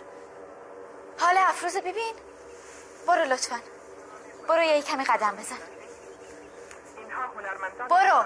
[1.20, 2.14] حال افروز ببین.
[3.06, 3.60] برو لطفا.
[4.48, 5.58] برو یه کمی قدم بزن.
[7.90, 8.24] برو.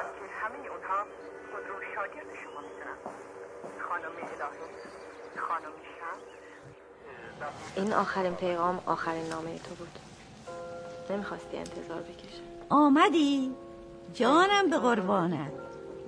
[7.77, 9.89] این آخرین پیغام آخرین نامه تو بود.
[11.11, 13.51] نمی‌خواستی انتظار بکشه آمدی؟
[14.15, 15.53] جانم به قربانت.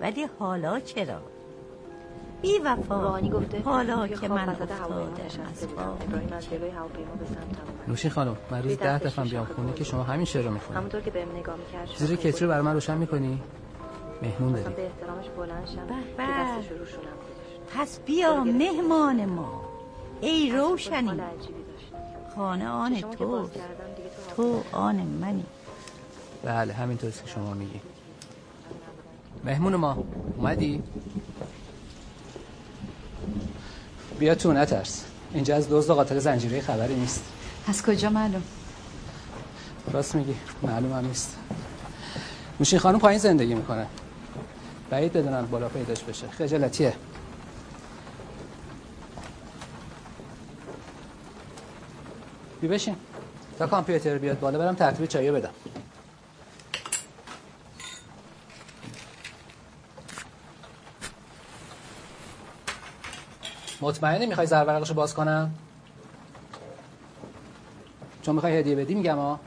[0.00, 1.20] ولی حالا چرا؟
[2.42, 3.20] بی وفا.
[3.20, 4.76] گفته حالا که من افتادم
[7.88, 10.76] نوشین خانم من روز ده دفعه بیام خونه که شما همین شعر رو می‌خونی.
[10.76, 13.42] همونطور که بهم نگاه می‌کرد زیر کتری برای من روشن می‌کنی؟
[14.22, 14.74] مهمون داری.
[14.74, 15.86] به احترامش بلند شم.
[16.16, 16.76] که دستش رو
[17.74, 19.69] پس بیا مهمان ما.
[20.20, 21.20] ای روشنی.
[22.36, 23.48] خانه آن تو
[24.36, 25.44] تو آن منی.
[26.44, 27.80] بله همینطور که شما میگی.
[29.44, 30.04] مهمون ما
[30.36, 30.82] اومدی؟
[34.18, 35.04] بیا تو نترس.
[35.34, 37.24] اینجا از دزد و قاتل زنجیره خبری نیست.
[37.68, 38.42] از کجا معلوم؟
[39.92, 41.36] راست میگی معلوم هم نیست.
[42.58, 43.86] موشین خانم پایین زندگی می‌کنه.
[44.90, 46.28] بعید بدونم بالا پیداش بشه.
[46.28, 46.92] خجالتیه.
[52.61, 52.96] بی بشین.
[53.58, 55.50] تا کامپیوتر بیاد بالا برم ترتیب چایو بدم.
[63.80, 65.54] مطمئنی می‌خوای زرورقشو باز کنم؟
[68.22, 69.40] چون می‌خوای هدیه بدی میگم ها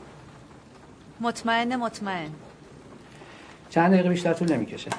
[1.22, 2.32] مطمئن مطمئن.
[3.70, 4.90] چند دقیقه بیشتر طول نمی‌کشه.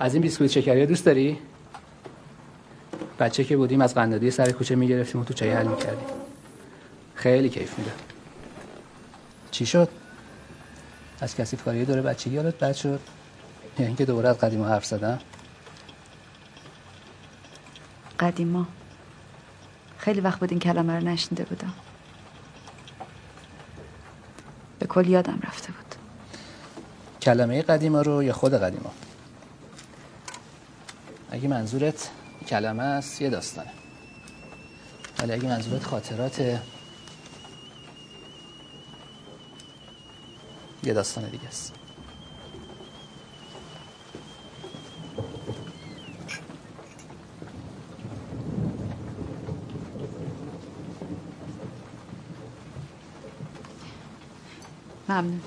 [0.00, 1.38] از این بیسکویت شکری دوست داری؟
[3.18, 6.08] بچه که بودیم از قندادی سر کوچه می‌گرفتیم و تو چای حل می‌کردیم.
[7.14, 7.92] خیلی کیف میده
[9.50, 9.88] چی شد؟
[11.20, 13.00] از کسی کاری دوره بچگی یادت بد شد؟
[13.78, 15.18] یعنی اینکه دوباره از قدیما حرف زدم؟
[18.20, 18.66] قدیما.
[19.98, 21.72] خیلی وقت بود این کلمه رو نشنیده بودم.
[24.78, 25.94] به کل یادم رفته بود.
[27.22, 28.92] کلمه قدیما رو یا خود قدیما؟
[31.30, 32.10] اگه منظورت
[32.48, 33.70] کلمه است یه داستانه.
[35.18, 36.60] ولی اگه منظورت خاطرات
[40.82, 41.72] یه داستان دیگه است.
[55.08, 55.40] ممنون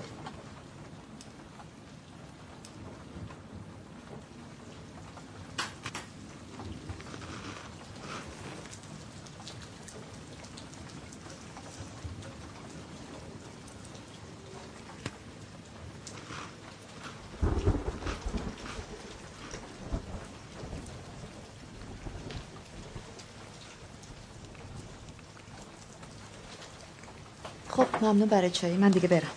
[27.77, 28.77] خب ممنون برای چایی.
[28.77, 29.31] من دیگه برم.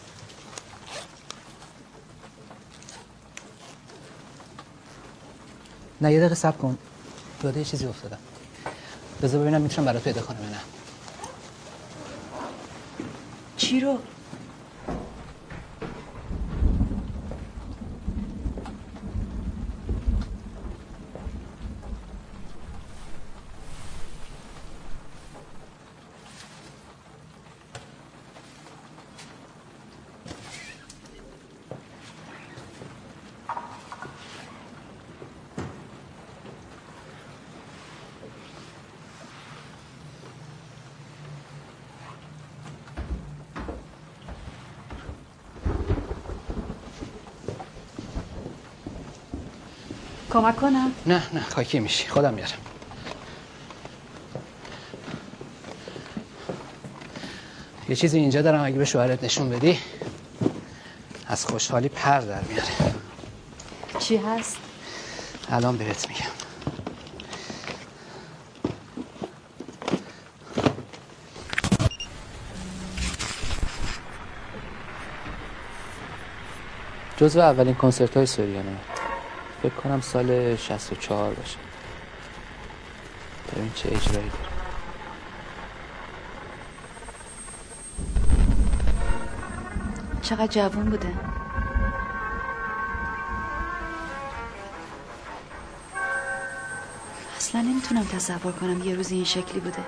[6.00, 6.78] نه یه دقیقه سب کن.
[7.44, 8.18] یاده یه چیزی افتادم.
[9.22, 10.60] بذار ببینم می‌تونم برات پیدا کنم نه.
[13.56, 13.98] چی رو؟
[50.30, 52.08] کمک کنم؟ نه نه خاکی میشی.
[52.08, 52.50] خودم میارم.
[57.88, 59.78] یه چیزی اینجا دارم اگه به شوهرت نشون بدی
[61.26, 62.68] از خوشحالی پر در میاره.
[63.98, 64.56] چی هست؟
[65.48, 66.24] الان بهت میگم.
[77.16, 78.76] جزو اولین کنسرت های سوریانه
[79.62, 81.58] فکر کنم سال 64 باشه.
[83.52, 84.50] ببین چه اجرایی داره
[90.22, 91.12] چقدر جوون بوده؟
[97.36, 99.84] اصلا نمی‌تونم تصور کنم یه روز این شکلی بوده.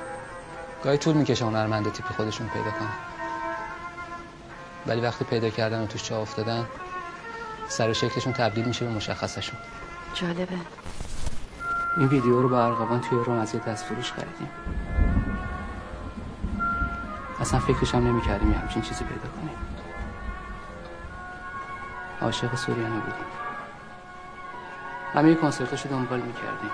[0.85, 2.93] گاهی طول می‌کشه هنرمنده تیپی خودشون پیدا کنن.
[4.87, 6.67] ولی وقتی پیدا کردن و توش جا افتادن
[7.73, 9.59] سر و شکلشون تبدیل میشه به مشخصشون.
[10.15, 10.59] جالبه.
[11.97, 14.49] این ویدیو رو با ارغوان توی روم از یه دست فروش خریدیم.
[17.41, 19.57] اصلا فکرش هم نمی‌کردیم یه همچین چیزی پیدا کنیم.
[22.23, 23.25] عاشق سوریانه بودیم.
[25.15, 26.71] همه کنسرتاشو دنبال می‌کردیم.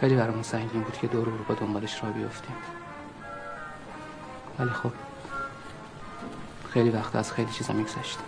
[0.00, 2.56] خیلی برامون سنگین بود که دور اروپا دنبالش را بیفتیم
[4.58, 4.92] ولی خب
[6.74, 8.24] خیلی وقت از خیلی چیزا میگذشتیم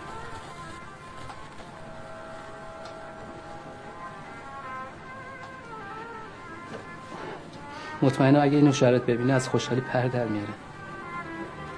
[8.01, 10.53] مطمئنم اگه اینو شرط ببینه از خوشحالی پر در میاره.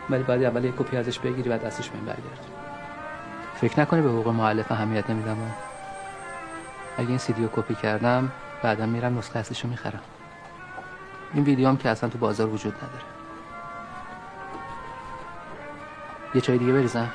[0.10, 2.46] ولی بعد اول یک کپی ازش بگیری بعد دستش بهم برگرد
[3.62, 5.38] فکر نکنی به حقوق معلف اهمیت نمیدم؟
[6.98, 8.32] اگه این سیدیو کپی کردم
[8.64, 10.02] بعدا میرم نسخه اصلیشو می‌خرم.
[11.34, 13.09] این ویدیو هم که اصلا تو بازار وجود نداره.
[16.34, 17.14] یه چای دیگه بریزم.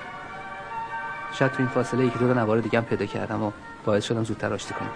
[1.32, 3.52] شاید تو این فاصله یکی دو نوار دیگه هم پیدا کردم و
[3.84, 4.90] باعث شدم زودتر آشتی کنم.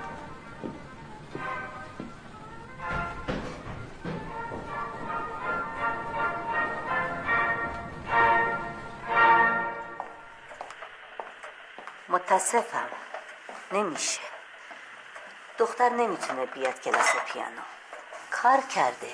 [12.09, 12.89] متاسفم.
[13.73, 14.21] نمیشه.
[15.59, 17.63] دختر نمی‌تونه بیاد کلاس پیانو.
[18.31, 19.13] کار کرده.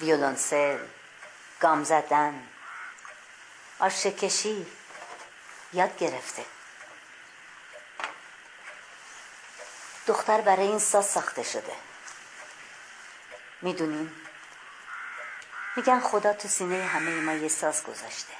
[0.00, 0.78] ویولونسل
[1.60, 2.34] گام زدن.
[3.80, 4.66] آشه کشی
[5.72, 6.44] یاد گرفته.
[10.06, 11.72] دختر برای این ساز ساخته شده.
[13.62, 14.14] می‌دونین؟
[15.76, 18.34] میگن خدا تو سینه همه ما یه ساز گذاشته.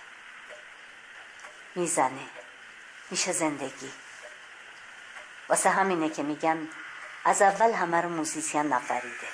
[1.75, 2.27] می‌زنه.
[3.11, 3.93] میشه زندگی.
[5.49, 6.69] واسه همینه که میگن
[7.25, 9.29] از اول همه رو موزیسین نفریده.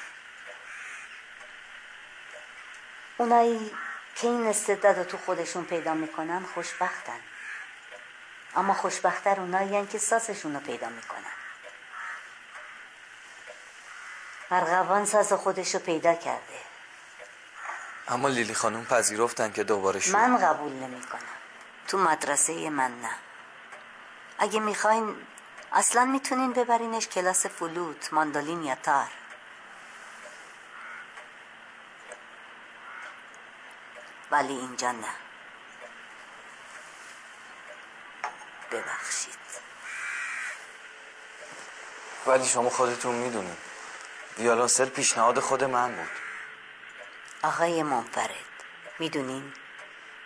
[3.16, 3.76] اونایی
[4.16, 7.20] که این استعداد رو تو خودشون پیدا می‌کنن خوشبختن.
[8.56, 11.32] اما خوشبختر اونایی که سازشون رو پیدا می‌کنن.
[14.50, 16.60] ارغوان ساز خودش رو پیدا کرده.
[18.08, 21.20] اما لیلی خانم پذیرفتن که دوباره شروع من قبول نمی‌کنم.
[21.88, 23.10] تو مدرسه من نه.
[24.38, 25.16] اگه می‌خواین
[25.72, 29.10] اصلا می‌تونین ببرینش کلاس فلوت ماندولین یا تار.
[34.30, 35.14] ولی اینجا نه.
[38.70, 39.38] ببخشید.
[42.26, 43.58] ولی شما خودتون می‌دونید.
[44.38, 46.10] ویولونسل پیشنهاد خود من بود.
[47.42, 48.34] آقای منفرد
[48.98, 49.54] می‌دونین؟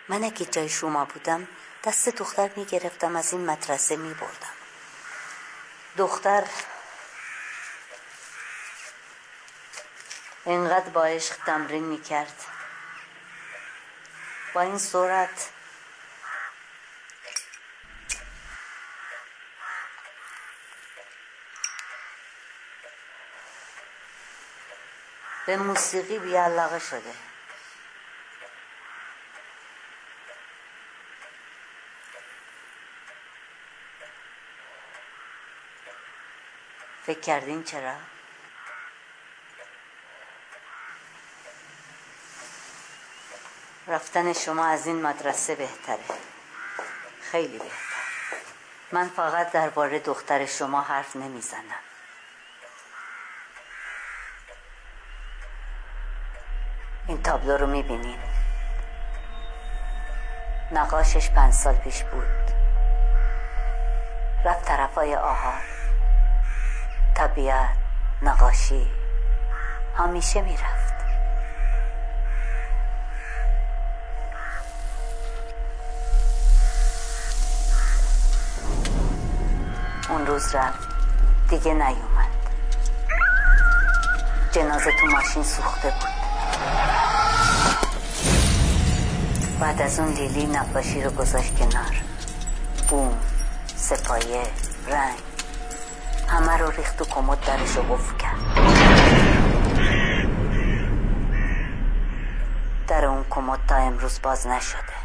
[0.09, 1.47] من اگه جای شما بودم
[1.83, 4.53] دست دختر می‌گرفتم از این مدرسه میبردم.
[5.97, 6.43] دختر
[10.45, 12.45] انقدر با عشق تمرین می‌کرد.
[14.53, 15.49] با این سرعت
[25.45, 27.13] به موسیقی بیعلاقه شده
[37.03, 37.95] فکر کردین چرا؟
[43.87, 45.99] رفتن شما از این مدرسه بهتره.
[47.31, 47.75] خیلی بهتر.
[48.91, 51.81] من فقط درباره دختر شما حرف نمی‌زنم.
[57.07, 58.19] این تابلو رو می‌بینین؟
[60.71, 62.51] نقاشش پنج سال پیش بود.
[64.45, 65.61] رفت طرفای آهار
[67.17, 67.77] طبیعت
[68.21, 68.91] نقاشی
[69.97, 70.80] همیشه می‌رفت.
[80.41, 80.87] روز رفت.
[81.49, 82.31] دیگه نیومد.
[84.51, 86.09] جنازه تو ماشین سوخته بود.
[89.59, 92.01] بعد از اون لیلی نقاشی رو گذاشت کنار.
[92.89, 93.17] بوم
[93.75, 94.43] سپایه
[94.87, 95.19] رنگ.
[96.27, 98.39] همه رو ریخت و کمد درش رو قفل کرد.
[102.87, 105.00] در اون کمد تا امروز باز نشده.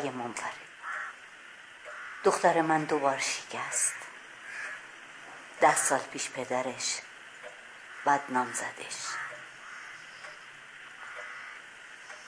[0.00, 0.54] آقای منفرد.
[2.24, 3.94] دختر من دوبار شکست.
[5.60, 7.00] ده سال پیش پدرش
[8.06, 8.96] بدنام زدش.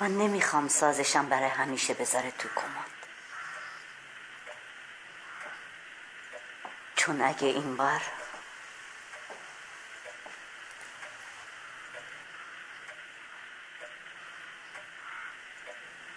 [0.00, 2.90] من نمی‌خوام سازشم برای همیشه بذاره تو کمد.
[6.96, 8.02] چون اگه این بار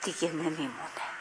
[0.02, 1.15] دیگه نمیمونه.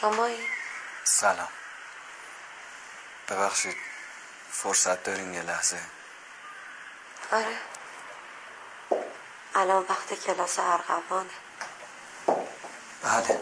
[0.00, 0.48] شمایی؟
[1.04, 1.48] سلام.
[3.28, 3.76] ببخشید
[4.50, 5.80] فرصت دارین یه لحظه.
[7.32, 7.58] آره.
[9.54, 11.30] الان وقت کلاس ارغوانه.
[13.02, 13.40] بله.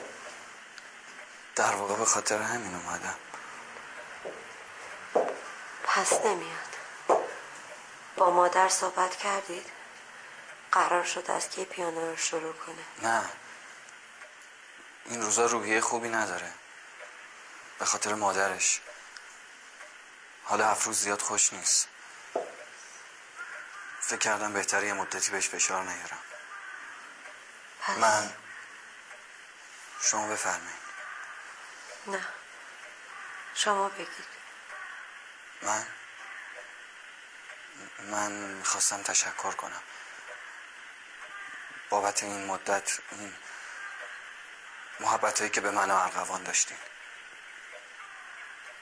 [1.57, 3.16] در واقع به خاطر همین اومدم.
[5.84, 6.76] پس نمیاد.
[8.16, 9.66] با مادر صحبت کردید؟
[10.72, 13.24] قرار شد از کی پیانو رو شروع کنه؟ نه.
[15.09, 16.52] این روزا روحیه خوبی نداره.
[17.78, 18.80] به خاطر مادرش.
[20.44, 21.88] حال افروز زیاد خوش نیست.
[24.00, 26.18] فکر کردم بهتره یه مدتی بهش فشار نیارم.
[27.80, 28.34] پس؟ من.
[30.00, 30.86] شما بفرمایید.
[32.07, 32.28] نه.
[33.54, 34.26] شما بگید.
[35.62, 35.86] من؟
[37.98, 39.82] من می‌خواستم تشکر کنم.
[41.90, 43.36] بابت این مدت این
[45.01, 46.78] محبت هایی که به من و ارغوان داشتین.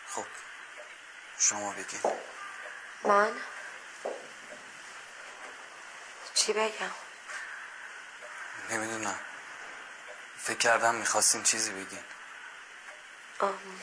[0.08, 0.26] خب
[1.38, 2.00] شما بگین.
[3.04, 3.32] من؟
[6.34, 6.90] چی بگم؟
[8.70, 9.18] نمی‌دونم.
[10.38, 12.04] فکر کردم می‌خواستین چیزی بگین.
[13.40, 13.82] آم،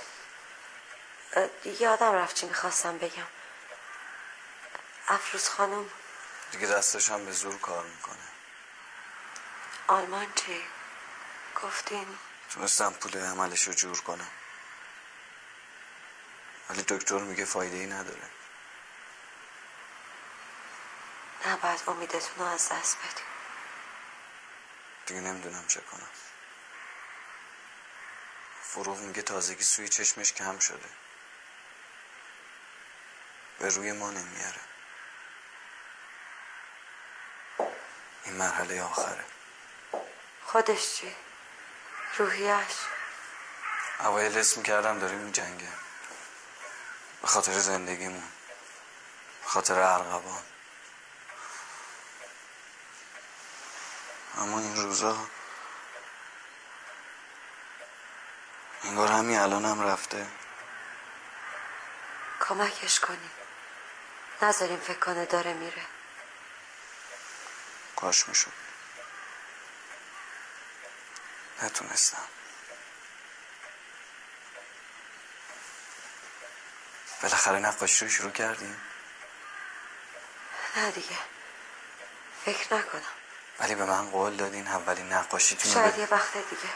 [1.65, 3.27] یادم رفت چی می‌خواستم بگم.
[5.07, 5.89] افروز خانم.
[6.51, 8.27] دیگه دستشم به زور کار می‌کنه.
[9.87, 10.65] آلمان چی؟
[11.63, 12.17] گفتین؟
[12.49, 14.31] تونستم پول عملش رو جور کنم.
[16.69, 18.29] ولی دکتر میگه فایده ای نداره.
[21.47, 23.25] نباید امیدتون رو از دست بدین
[25.05, 26.09] دیگه نمی‌دونم چه کنم.
[28.61, 30.89] فروغ میگه تازگی سوی چشمش کم شده.
[33.59, 34.61] به روی ما نمیاره.
[38.23, 39.25] این مرحله آخره.
[40.45, 41.15] خودش چی؟
[42.17, 42.75] روحیش
[43.99, 45.71] اوایل اسم کردم داریم این جنگه.
[47.21, 48.31] به خاطر زندگیمون.
[49.43, 50.43] به خاطر ارغوان.
[54.37, 55.27] اما این روزا
[58.83, 60.27] انگار همین الانم رفته.
[62.39, 63.31] کمکش کنیم
[64.41, 65.85] نذاریم فکر کنه داره میره.
[67.95, 68.70] کاش می‌شد.
[71.63, 72.27] نتونستم.
[77.21, 78.81] بالاخره نقاشی رو شروع کردیم؟
[80.75, 81.17] نه دیگه.
[82.45, 83.01] فکر نکنم.
[83.59, 86.69] ولی به من قول دادین اولین نقاشیتون شاید یه وقت دیگه.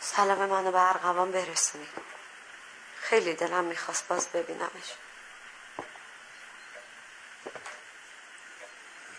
[0.00, 1.88] سلام منو به ارغوان برسونید.
[3.00, 4.92] خیلی دلم می‌خواست باز ببینمش.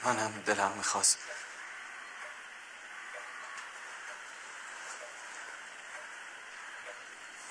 [0.08, 1.18] منم دلم می‌خواست.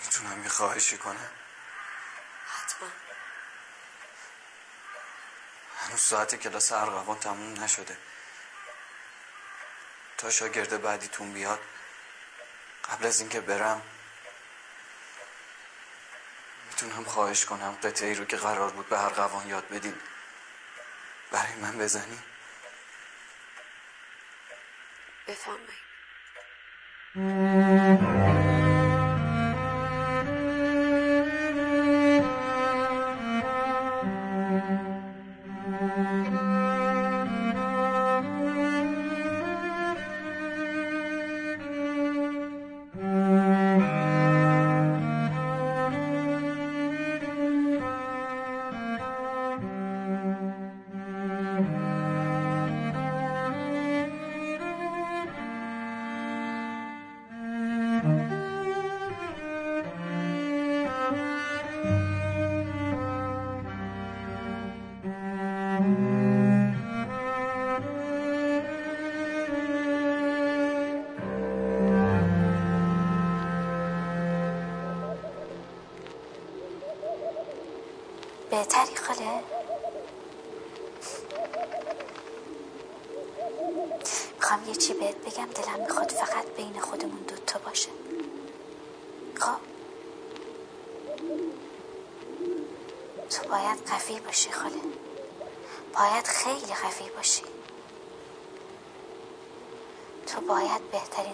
[0.04, 1.30] می‌تونم یه خواهشی کنم.
[2.46, 2.88] حتما.
[5.78, 7.98] هنوز ساعت کلاس ارغوان تموم نشده.
[10.18, 11.60] تا شاگرد بعدیتون بیاد
[12.90, 13.82] قبل از اینکه برم
[16.68, 20.00] می‌تونم خواهش کنم قطعه ای رو که قرار بود به ارغوان یاد بدین.
[21.30, 22.22] برای من بزنی
[25.28, 25.86] بفرمایید.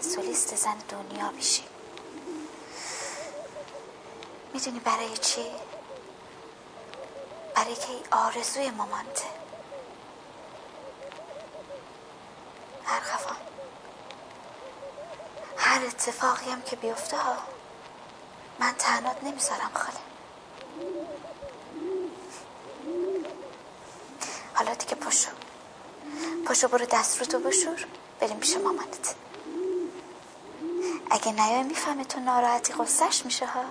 [0.03, 1.65] سولیست زن دنیا بشی
[4.55, 5.45] می‌دونی برای چی؟
[7.55, 9.25] برای که آرزوی مامانته
[12.87, 13.37] ارغوان
[15.57, 17.37] هر اتفاقی هم که بیفته ها
[18.59, 19.99] من تنات نمی‌ذارم خاله.
[24.55, 25.31] حالا دیگه پاشو.
[26.47, 27.87] پاشو برو دست رو تو بشور
[28.21, 29.15] بریم پیش مامانت.
[31.13, 33.65] اگه نیای می‌فهمه تو ناراحتی قصهش میشه ها.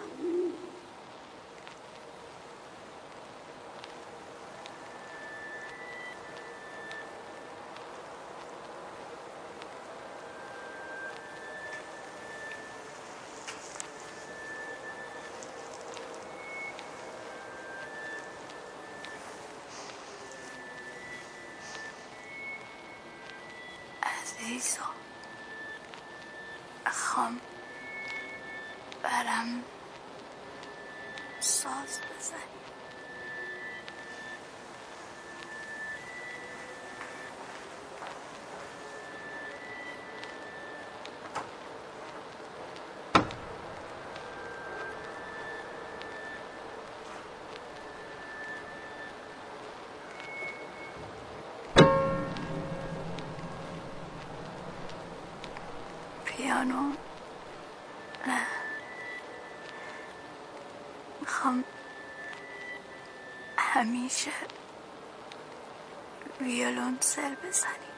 [66.46, 67.91] ویولونسل بزنی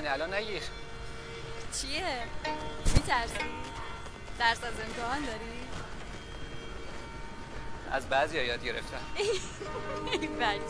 [0.00, 0.62] می‌کنی؟ الان نگیر.
[1.72, 2.02] چیه؟
[2.94, 3.34] میترسی؟
[4.38, 5.60] درس از امتحان داری؟
[7.92, 9.00] از بعضی ها یاد گرفتم.
[10.20, 10.60] این بچه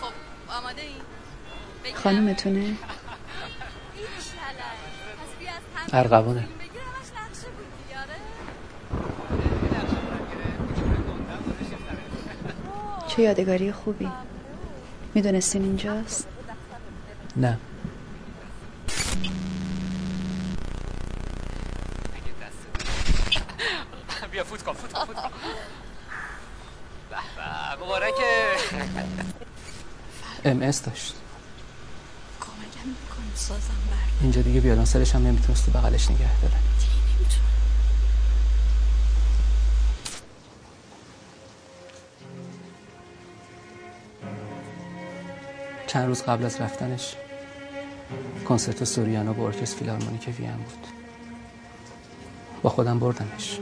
[0.00, 0.12] خب
[0.48, 1.02] آماده؟ این؟
[5.76, 6.48] هم ارغوانه.
[7.88, 8.14] دیاره
[13.08, 14.08] چه یادگاری خوبی.
[15.18, 16.26] می‌دونستین اینجاست؟
[17.36, 17.58] نه.
[24.32, 25.16] بیا فوت کن فوت کن فوت
[27.82, 28.12] مبارکه.
[30.44, 31.14] ام اس داشت.
[32.40, 36.67] کمکم می‌کنی؟ سازم بر اینجا دیگه بیالان سرش هم نمی‌تونست تو بغلش نگه داره.
[45.98, 47.14] چند روز قبل از رفتنش
[48.44, 50.86] کنسرت سوریانو با ارکستر فیلارمونیک وین بود.
[52.62, 53.58] با خودم بردمش.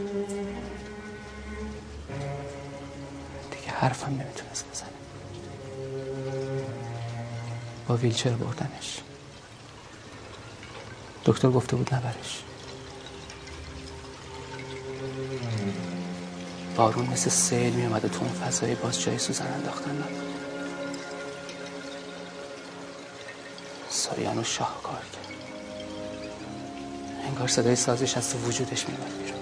[3.50, 4.88] دیگه حرفم نمی‌تونست بزنه.
[7.88, 9.00] با ویلچر بردنش.
[11.24, 12.42] دکتر گفته بود نبرش.
[16.76, 19.90] بارون مثل سیل می اومد تو اون فضای باز جای سوزن انداختن.
[19.90, 20.25] نبود
[24.10, 25.26] سوریانو شاهکار کرد.
[27.26, 29.40] انگار صدای سازش از تو وجودش میومد بیرون.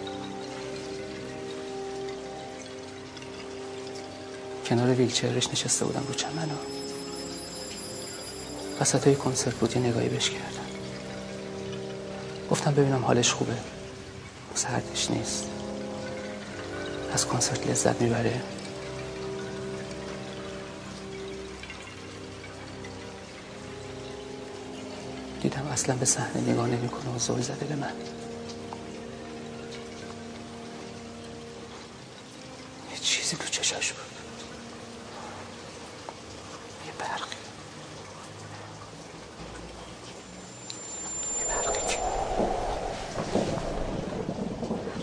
[4.67, 6.57] کنار ویلچرش نشسته بودم رو چمن و
[8.81, 10.67] وسط کنسرت بود یه نگاهی بهش کردم.
[12.51, 13.57] گفتم ببینم حالش خوبه.
[14.55, 15.45] سردش نیست.
[17.12, 18.41] از کنسرت لذت می‌بره.
[25.75, 27.93] اصلا به صحنه نگاه نمی‌کنه و زل زده به من
[32.93, 34.05] یه چیزی تو چشاش بود
[36.87, 37.37] یه برقی
[41.41, 41.99] یه برقی که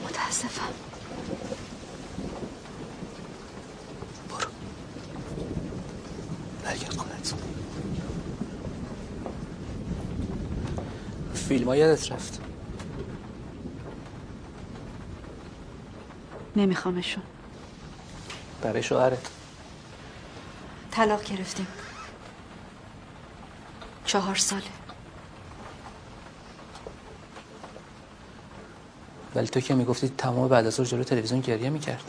[0.05, 0.73] متاسفم
[6.63, 7.33] برگرد خونت
[11.75, 12.39] یادت رفت.
[16.55, 17.23] نمیخوامشون.
[18.61, 19.29] برای شوهرت.
[20.91, 21.67] طلاق گرفتیم.
[24.05, 24.63] چهار ساله.
[29.35, 32.03] ولی تو که می‌گفتی تمام بعد از جلو تلویزیون گریه می‌کرد.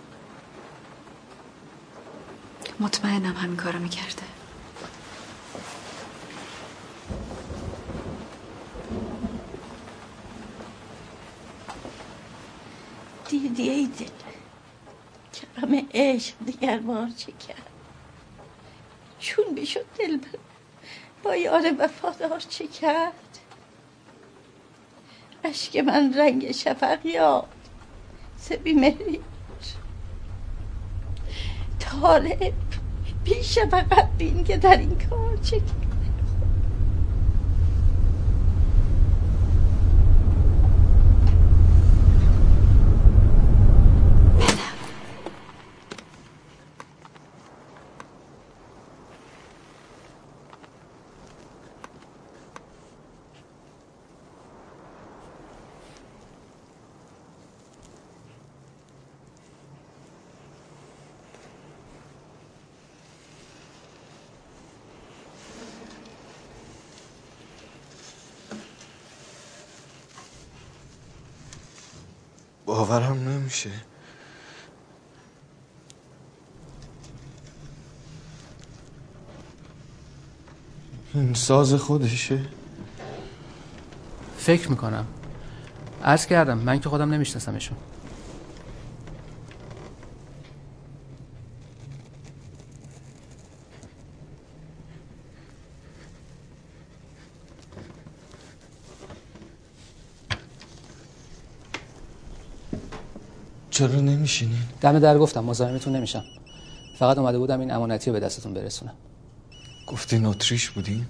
[2.81, 4.23] مطمئنم همین کارو می‌کرده
[13.29, 14.07] دیدی ای دل
[15.33, 15.87] کرم
[16.63, 17.71] عشق دیگر بار چه کرد
[19.19, 20.39] چون بشد دل بر
[21.23, 23.39] با یار وفادار چه کرد
[25.45, 27.49] اشک من رنگ شفق یاد
[28.37, 29.21] سبی مهری
[31.79, 32.53] طالب
[33.25, 35.61] بی شفقت بین که در این کار چه
[72.93, 73.71] باورم نمیشه.
[81.15, 82.41] این ساز خودشه.
[84.39, 85.07] فکر می‌کنم.
[86.05, 87.77] عرض کردم من که خودم نمیشناسمشون.
[103.83, 106.25] چرا نمیشینین؟ دم در گفتم مزاحمتون نمیشم.
[106.99, 108.95] فقط اومده بودم این امانتی رو به دستتون برسونم.
[109.87, 111.07] گفتین اتریش بودین؟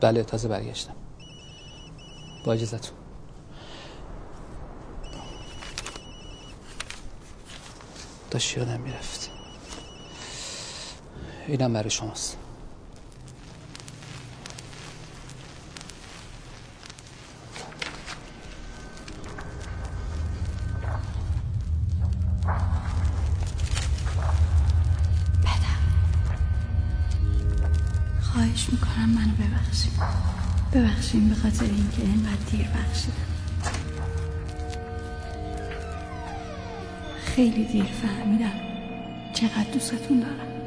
[0.00, 0.94] بله تازه برگشتم.
[2.44, 2.96] با اجازتون.
[8.30, 9.30] داشت یادم می‌رفت.
[11.48, 12.36] اینم برای شماست.
[30.76, 33.12] ببخشید به خاطر اینکه اینقدر دیر بخشیدم.
[37.24, 38.60] خیلی دیر فهمیدم
[39.34, 40.65] چقدر دوستتون دارم.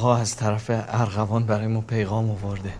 [0.00, 2.72] آقا از طرف ارغوان برای ما پیغام آورده.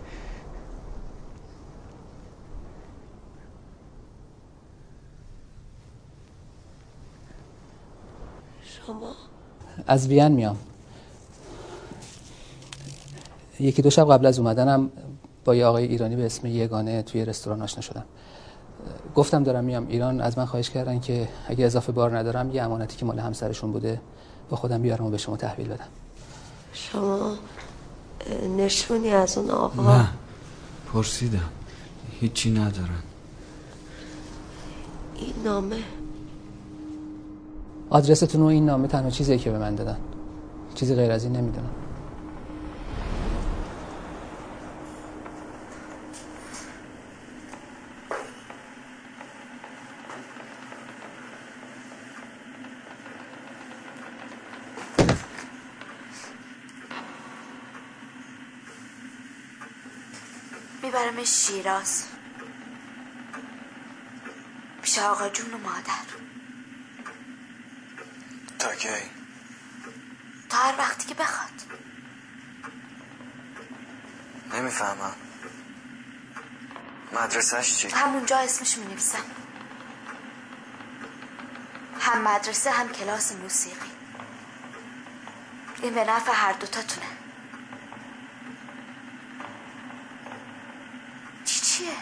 [8.63, 9.11] شما؟
[9.87, 10.57] از وین میام.
[13.59, 14.91] یکی دو شب قبل از اومدنم
[15.45, 18.05] با یه آقای ایرانی به اسم یگانه توی رستوران آشنا شدم.
[19.15, 19.87] گفتم دارم میام.
[19.87, 23.71] ایران از من خواهش کردن که اگه اضافه بار ندارم یه امانتی که مال همسرشون
[23.71, 24.01] بوده
[24.49, 26.00] با خودم بیارم و به شما تحویل بدم.
[26.91, 27.35] شما
[28.57, 30.07] نشونی از اون آقا؟ نه
[30.93, 31.49] پرسیدم.
[32.19, 33.03] هیچی ندارن.
[35.15, 35.83] این نامه؟
[37.89, 39.97] آدرستون و این نامه تنها چیزی که به من دادن.
[40.75, 41.69] چیزی غیر از این نمی‌دونم.
[60.83, 62.03] میبرمش شیراز.
[64.81, 66.05] پیش آقا جون و مادر.
[68.59, 68.89] تا کی؟
[70.49, 71.51] تا هر وقتی که بخواد.
[74.53, 75.15] نمی‌فهمم.
[77.13, 79.23] مدرسهش چی؟ همونجا اسمش می نویسم
[81.99, 83.91] هم مدرسه هم کلاس موسیقی.
[85.81, 87.05] این به نفع هر دوتاتونه
[91.45, 91.95] چی چیه؟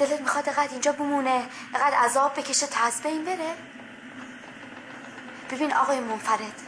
[0.00, 3.54] دلت می‌خواد اقدر اینجا بمونه اقدر عذاب بکشه تا از بین بره؟
[5.50, 6.62] ببین آقای منفرد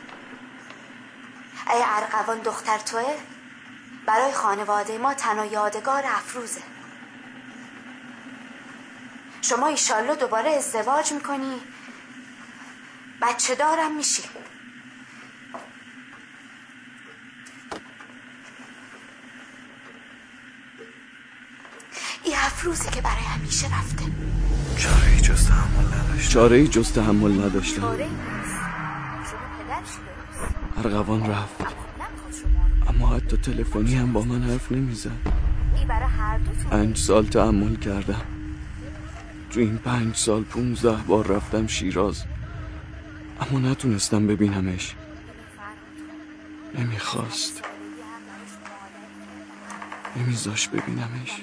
[1.66, 3.14] اگه ارقوان دختر توه
[4.06, 6.62] برای خانواده ما تنها یادگار افروزه.
[9.42, 11.60] شما ایشالله دوباره ازدواج می‌کنی.
[13.22, 14.22] بچه دارم میشی.
[22.62, 24.04] افروزی که برای همیشه رفته.
[24.76, 26.30] چاره ای جز تحمل نداشتم.
[26.32, 27.82] چاره ای جز تحمل نداشتم.
[30.76, 31.56] ارغوان رفت.
[32.88, 35.10] اما حتی تلفنی هم با من حرف نمی‌زد.
[35.76, 38.22] این برای هر دوتون پنج سال تحمل کردم.
[39.50, 42.24] تو این پنج سال پونزده بار رفتم شیراز.
[43.40, 44.94] اما نتونستم ببینمش.
[46.74, 47.62] نمی‌خواست.
[50.16, 51.40] نمیذاش ببینمش.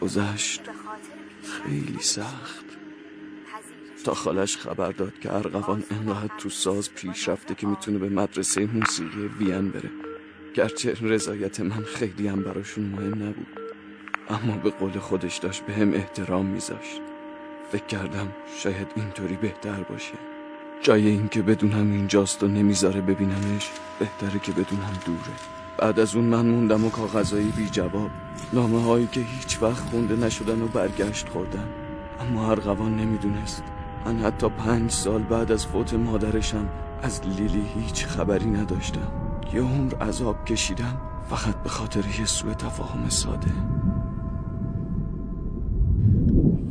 [0.00, 0.60] گذشت.
[1.42, 2.64] خیلی سخت.
[4.04, 8.66] تا خالش خبر داد که ارغوان انقدر تو ساز پیش رفته که می‌تونه به مدرسه
[8.66, 9.90] موسیقی وین بره.
[10.54, 13.46] گرچه رضایت من خیلی هم براشون مهم نبود.
[14.30, 17.00] اما به قول خودش داشت به هم احترام میذاشت.
[17.72, 20.14] فکر کردم شاید اینطوری بهتر باشه.
[20.82, 25.57] جای این که بدونم اینجاست و نمی‌ذاره ببینمش بهتره که بدونم دوره.
[25.78, 28.10] بعد از اون من موندم و کاغذایی بی جواب.
[28.52, 31.68] نامه هایی که هیچ وقت خونده نشدن و برگشت خوردن.
[32.20, 33.62] اما ارغوان نمی‌دونست.
[34.06, 36.68] من حتی پنج سال بعد از فوت مادرشم
[37.02, 39.12] از لیلی هیچ خبری نداشتم.
[39.52, 41.00] یه عمر عذاب کشیدم
[41.30, 43.52] فقط به خاطر یه سوء تفاهم ساده.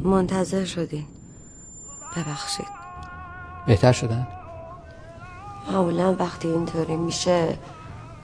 [0.04, 1.06] منتظر شدین
[2.18, 2.68] ببخشید.
[3.68, 4.28] بهتر شدن؟
[5.72, 7.58] معمولا وقتی اینطوری میشه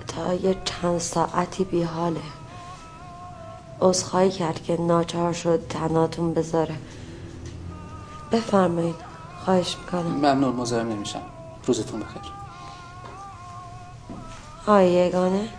[0.08, 2.22] تا یه چند ساعتی بیحاله.
[3.82, 6.76] عذرخواهی کرد که ناچار شد تناتون بذاره.
[8.32, 8.96] بفرمایید
[9.46, 10.12] خواهش می‌کنم.
[10.12, 11.22] ممنون مزاحم نمیشم.
[11.66, 12.22] روزتون بخیر.
[14.62, 15.50] آقای یگانه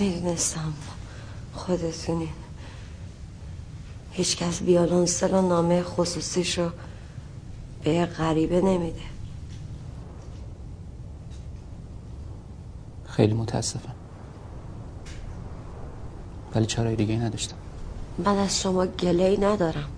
[0.00, 0.72] می‌دونستم
[1.54, 2.47] خودتونین.
[4.18, 6.70] هیچکس بیالونسل و نامه خصوصیش رو
[7.84, 9.00] به غریبه نمیده.
[13.04, 13.94] خیلی متاسفم.
[16.54, 17.56] ولی چرای دیگه نداشتم.
[18.18, 19.88] من از شما گله ندارم.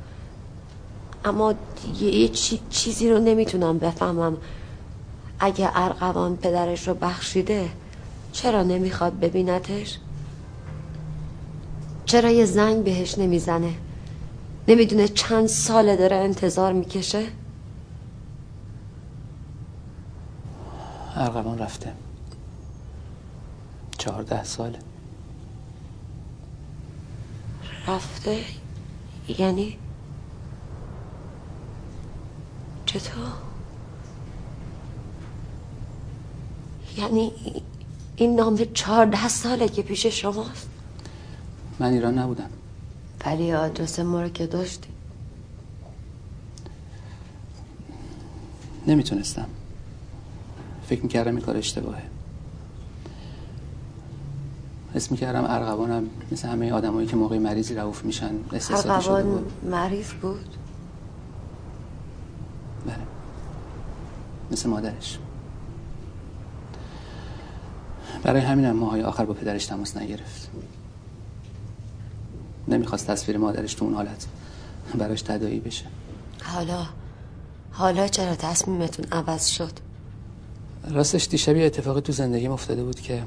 [1.24, 1.54] اما
[2.00, 2.28] یه
[2.70, 4.36] چیزی رو نمی‌تونم بفهمم.
[5.38, 7.70] اگه ارقوان پدرش رو بخشیده
[8.32, 9.98] چرا نمی‌خواد ببینتش؟
[12.06, 13.74] چرا یه زنگ بهش نمی‌زنه؟
[14.70, 17.26] نمی‌دونه چند ساله داره انتظار می‌کشه؟
[21.16, 21.92] ارقوان رفته
[23.98, 24.78] چهارده ساله
[27.88, 28.44] رفته؟
[29.38, 29.76] یعنی؟
[32.86, 33.32] چطور؟
[36.96, 37.32] یعنی
[38.16, 40.68] این نام چهارده ساله که پیش شماست
[41.78, 42.50] من ایران نبودم
[43.26, 44.88] ولی آدرس ما رو که داشتی.
[48.86, 49.46] نمی‌تونستم.
[50.86, 52.02] فکر می‌کردم این کار اشتباهه.
[54.94, 59.52] حس می‌کردم ارغوانم مثل همه آدمایی که موقع مریضی رعوف میشن احساساتی شده بود.
[59.70, 60.56] مریض بود؟
[62.86, 62.96] بله.
[64.50, 65.18] مثل مادرش.
[68.22, 70.50] برای همینم ماهای آخر با پدرش تماس نگرفت.
[72.68, 74.26] نمی‌خواست تصویر مادرش تو اون حالت
[74.94, 75.84] براش تدایی بشه.
[76.42, 76.86] حالا
[77.72, 79.72] حالا چرا تصمیمتون عوض شد؟
[80.90, 83.24] راستش دیشب یه اتفاقی تو زندگیم افتاده بود که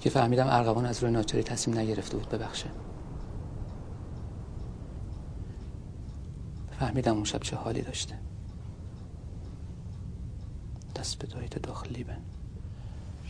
[0.00, 2.70] که فهمیدم ارغوان از روی ناچاری تصمیم نگرفته بود ببخشه.
[6.80, 8.18] فهمیدم اون شب چه حالی داشته.
[10.96, 12.18] دست به دایت داخلی بن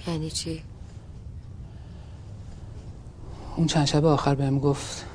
[0.06, 0.62] یعنی چی؟
[3.56, 5.06] اون چند شب آخر بهم گفت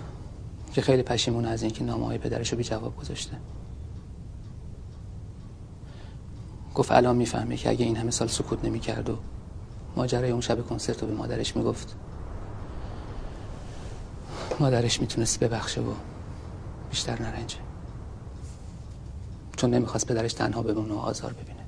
[0.74, 3.38] که خیلی پشیمون از اینکه نامه های پدرشو بی جواب گذاشته.
[6.76, 9.18] گفت الان می‌فهمه که اگه این همه سال سکوت نمی‌کرد و
[9.96, 11.96] ماجرای اون شب کنسرت رو به مادرش می‌گفت
[14.60, 15.94] مادرش می‌تونست ببخشه و
[16.90, 17.58] بیشتر نرنجه.
[19.58, 21.66] چون نمی‌خواست پدرش تنها بمونه و آزار ببینه.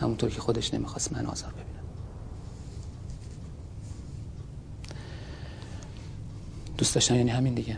[0.00, 1.63] همونطور که خودش نمی‌خواست من آزار ببینم
[6.78, 7.76] دوست داشتم یعنی همین دیگه.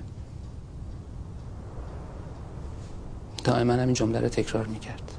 [3.44, 5.12] دائما همین جمله رو تکرار می‌کرد.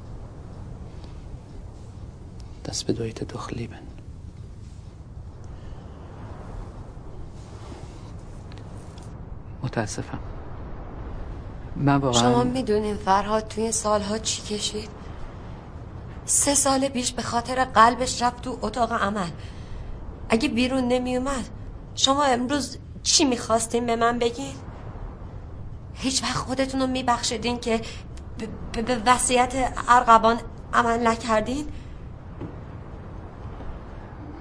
[2.64, 3.80] دست به دویت دخلی بن.
[9.62, 10.18] متاسفم.
[11.76, 14.88] من واقعا شما می‌دونین فرهاد توی این سالها چی کشید؟
[16.24, 19.30] سه سال پیش به خاطر قلبش رفت تو اتاق عمل.
[20.28, 21.48] اگه بیرون نمی اومد
[21.94, 22.78] شما امروز
[23.08, 24.54] چی می‌خواستین به من بگین؟
[25.94, 27.80] هیچ وقت خودتون رو میبخشیدین که
[28.72, 29.54] به وصیت
[29.88, 30.40] ارغبان
[30.72, 31.66] عمل نکردین؟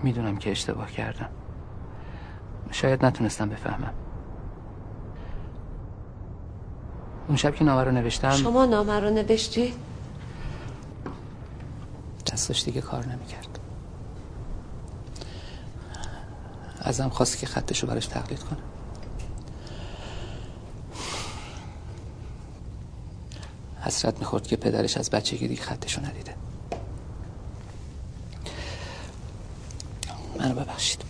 [0.04, 1.30] می‌دونم که اشتباه کردم
[2.72, 3.94] شاید نتونستم بفهمم
[7.28, 9.74] اون شب که نامه رو نوشتم شما نامه رو نوشتی؟
[12.34, 13.60] دستش دیگه کار نمی‌کرد
[16.88, 18.60] ازم خواست که خطش رو براش تقلید کنم.
[23.82, 26.36] حسرت می‌خورد که پدرش از بچگی دیگه خطشو ندیده.
[30.40, 31.02] منو ببخشید.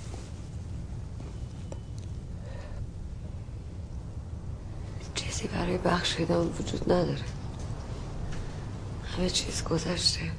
[5.16, 7.24] چیزی برای بخشیدن وجود نداره.
[9.18, 10.32] همه چیز گذشته.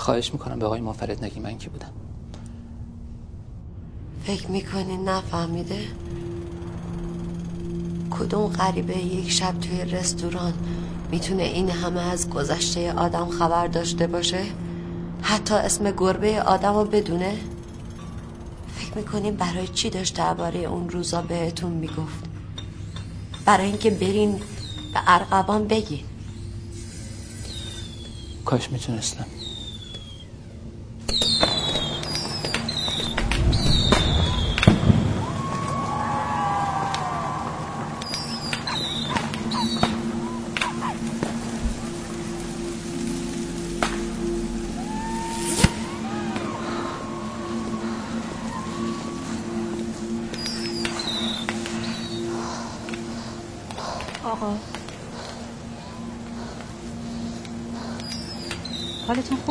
[0.00, 1.92] خواهش می‌کنم به آقای منفرد نگی من که بودم.
[4.24, 5.84] فکر می‌کنی نفهمیده؟
[8.10, 10.52] کدوم غریبه یک شب توی رستوران
[11.10, 14.44] می‌تونه این همه از گذشته آدم خبر داشته باشه؟
[15.22, 17.36] حتی اسم گربه آدم رو بدونه؟
[18.76, 22.24] فکر می‌کنیم برای چی داشت درباره اون روزا بهتون می‌گفت؟
[23.44, 24.32] برای اینکه برین
[24.94, 26.04] به ارقبان بگین.
[28.44, 29.26] کاش می‌تونستم.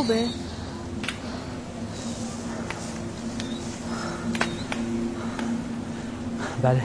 [0.10, 0.27] خوبه؟
[6.64, 6.81] بله.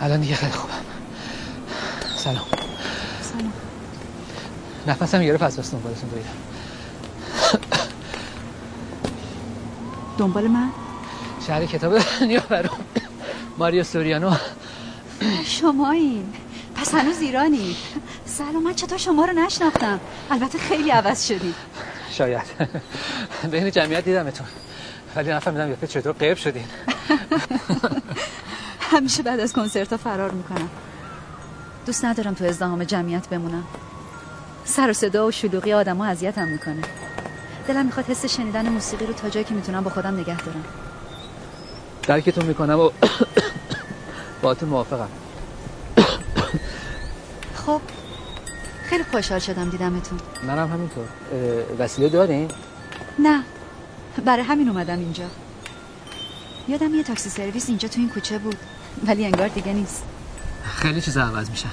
[0.00, 0.74] الان دیگه خیلی خوبم.
[2.16, 2.44] سلام.
[3.22, 3.52] سلام.
[4.86, 6.28] نفسم گرفت از بس دنبالتون دویدم
[10.18, 10.68] دنبال من؟
[11.46, 12.78] شهر کتاب دنیا برام.
[13.58, 14.36] ماریو سوریانو.
[15.44, 16.32] شما این
[16.74, 17.76] پس هنوز ایرانی.
[18.40, 20.00] سلام من چطور شما رو نشناختم؟
[20.30, 21.54] البته خیلی عوض شدی.
[22.10, 22.42] شاید.
[23.50, 24.46] بین جمعیت دیدمتون.
[25.16, 26.64] ولی نفهمیدم یه چطور قیب شدین.
[28.92, 30.68] همیشه بعد از کنسرت ها فرار می‌کنم.
[31.86, 33.64] دوست ندارم تو ازدهام جمعیت بمونم.
[34.64, 36.82] سر و صدا و شلوغی آدم ها اذیتم می‌کنه.
[37.68, 40.64] دلم می‌خواد حس شنیدن موسیقی رو تا جایی که می‌تونم با خودم نگه دارم.
[42.02, 42.90] درکتون می‌کنم و
[44.42, 45.08] باهاتون موافقم.
[47.66, 47.80] خب
[48.90, 50.20] خیلی خوشحال شدم دیدمتون.
[50.42, 51.04] منم همینطور.
[51.78, 52.50] وسیله دارین؟
[53.18, 53.42] نه.
[54.24, 55.24] برای همین اومدم اینجا.
[56.68, 58.56] یادم یه تاکسی سرویس اینجا تو این کوچه بود.
[59.06, 60.02] ولی انگار دیگه نیست.
[60.64, 61.68] خیلی چیزا عوض میشن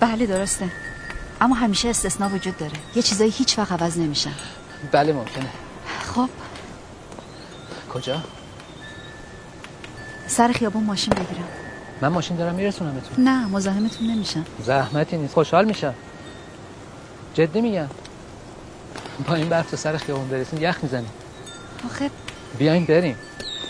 [0.00, 0.68] بله درسته.
[1.40, 2.72] اما همیشه استثنا وجود داره.
[2.94, 4.32] یه چیزایی هیچ وقت عوض نمیشن
[4.92, 5.50] بله ممکنه.
[6.14, 6.28] خب.
[7.94, 8.22] کجا؟
[10.26, 11.48] سر خیابون ماشین بگیرم.
[12.00, 13.24] من ماشین دارم میرسونمتون.
[13.24, 14.44] نه مزاحمتون نمیشم.
[14.64, 15.34] زحمتی نیست.
[15.34, 15.94] خوشحال میشم.
[17.34, 17.88] جدی میگم.
[19.28, 21.10] با این برف تا سر خیابون برسیم یخ می‌زنیم.
[21.84, 22.10] آخه
[22.58, 23.16] بیاین بریم.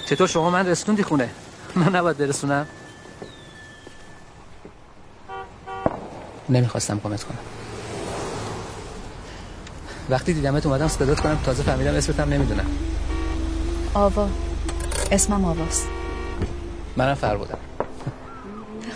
[0.07, 1.31] چطور شما من رسوندی خونه؟
[1.75, 2.67] من نباید برسونم.
[6.49, 7.39] نمی‌خواستم کمت کنم.
[10.11, 12.67] وقتی دیدمت اومدم صدات کنم تازه فهمیدم اسمتم نمی‌دونم.
[13.95, 14.29] آوا.
[15.11, 15.89] اسمم آواست.
[16.97, 17.59] منم فر بودم.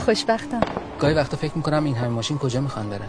[0.05, 0.61] خوشبختم.
[1.01, 3.09] گاهی وقتا فکر می‌کنم این همه ماشین کجا می‌خوان برن.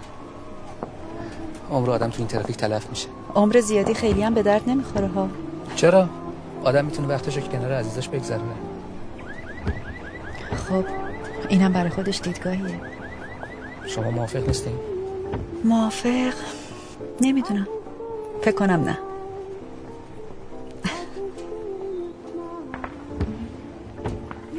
[1.72, 3.08] عمر آدم تو این ترافیک تلف میشه.
[3.36, 5.30] عمر زیادی خیلی هم به درد نمی‌خوره ها.
[5.76, 6.10] چرا؟
[6.64, 8.54] آدم می‌تونه وقتشو که کنار عزیزاش بگذرونه.
[10.70, 10.86] خب
[11.50, 12.82] اینم برای خودش دیدگاهیه.
[13.86, 14.76] شما موافق نیستین؟
[15.64, 16.34] موافق؟
[17.22, 17.68] نمی‌دونم.
[18.42, 18.98] فکر کنم نه.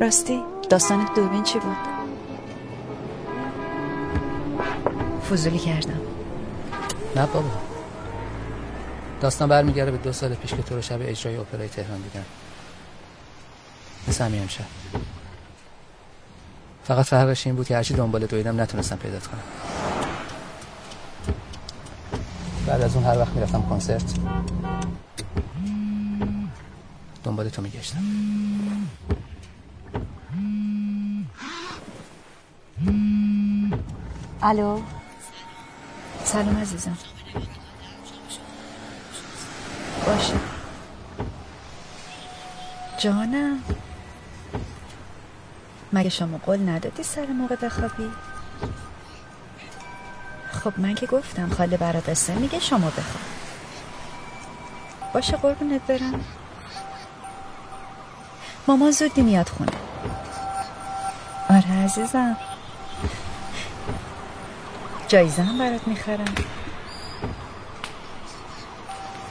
[0.01, 0.41] راستی
[0.71, 1.77] داستان دوربین چی بود؟
[5.31, 5.98] فضولی کردم.
[7.19, 7.51] نه بابا.
[9.21, 12.25] داستان برمیگرده به دو سال پیش که تو رو شب اجرای اپرای تهران دیدم.
[14.09, 14.65] مثل همین امشب.
[16.85, 19.41] فقط فرقش این بود که هرچی دنبال دویدم نتونستم پیدات کنم.
[22.67, 24.15] بعد از اون هر وقت می‌رفتم کنسرت
[27.25, 28.03] دنبال تو میگشتم.
[34.43, 34.81] الو؟
[36.33, 36.97] سلام عزیزم.
[40.07, 40.35] باشه.
[42.99, 43.63] جانم.
[45.93, 48.11] مگه شما قول ندادی سر موقع بخوابی؟
[50.53, 53.25] خب من که گفتم خاله برات قصه میگه شما بخواب.
[55.15, 56.25] باشه قربونت برم.
[58.67, 59.73] مامان زودی میاد خونه.
[61.51, 62.37] آره عزیزم.
[65.09, 66.35] جایزه هم برات می‌خرم.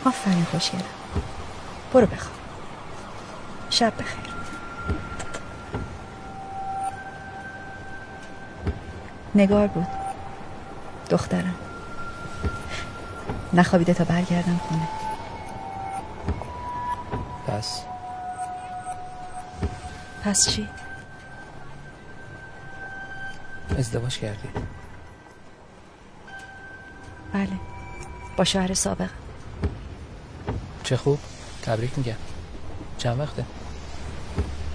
[0.06, 0.82] آفرین خوشگلم.
[1.94, 2.36] برو بخواب.
[3.70, 4.34] شب بخیر.
[9.36, 9.88] نگار بود.
[11.10, 11.56] دخترم.
[13.54, 14.88] نخوابیده تا برگردم خونه.
[17.48, 17.82] پس؟
[20.24, 20.70] پس چی؟
[23.78, 24.48] ازدواج کردی.
[28.38, 29.10] با شوهر سابق.
[30.84, 31.20] چه خوب.
[31.62, 32.16] تبریک میگم.
[32.98, 33.46] چند وقته؟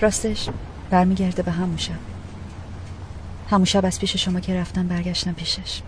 [0.00, 0.48] راستش
[0.90, 1.92] برمیگرده به همون شب.
[3.50, 5.82] همون شب از پیش شما که رفتم برگشتم پیشش.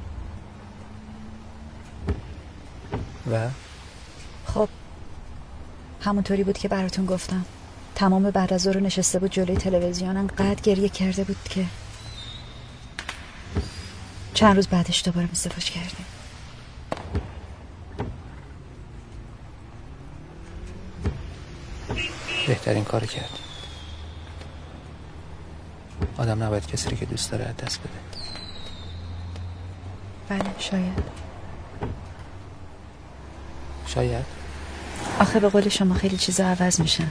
[3.33, 3.49] و؟
[4.47, 4.69] خب
[6.01, 7.45] همونطوری بود که براتون گفتم.
[7.95, 11.67] تمام بعد از ظهر نشسته بود جلوی تلویزیون انقدر گریه کرده بود که
[14.35, 16.07] چند روز بعدش دوباره ازدواج کردیم.
[22.47, 23.39] بهترین کار کرد.
[26.19, 27.91] آدم نباید کسی رو که دوست داره از دست بده.
[30.29, 31.03] بله شاید.
[33.87, 34.25] شاید.
[35.21, 37.11] آخه به قول شما خیلی چیزا عوض میشن.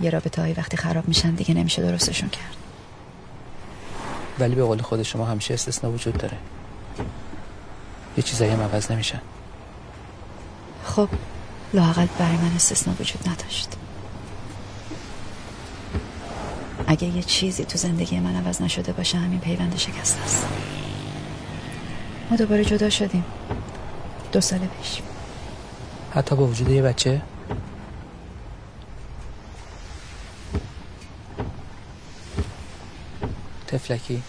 [0.00, 2.56] یه رابطه هایی وقتی خراب میشن دیگه نمیشه درستشون کرد.
[4.38, 6.36] ولی به قول خود شما همیشه استثنا وجود داره.
[8.16, 9.20] یه چیزایی هم عوض نمیشن.
[10.84, 11.08] خب
[11.72, 13.68] لاقل برای من استثنا وجود نداشت.
[16.86, 20.46] اگه یه چیزی تو زندگی من عوض نشده باشه همین پیوند شکست است.
[22.30, 23.24] ما دوباره جدا شدیم.
[24.32, 25.02] دو سال پیش.
[26.14, 27.22] حتی با وجود یه بچه؟
[33.66, 34.22] تفلکی.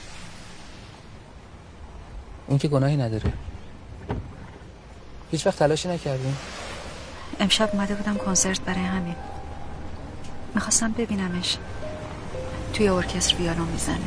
[2.47, 3.33] اون که گناهی نداره.
[5.31, 6.37] هیچ وقت تلاشی نکردیم.
[7.39, 9.15] امشب اومده بودم کنسرت برای همین.
[10.55, 11.57] می‌خواستم ببینمش.
[12.73, 13.97] توی ارکستر ویالون می‌زنه.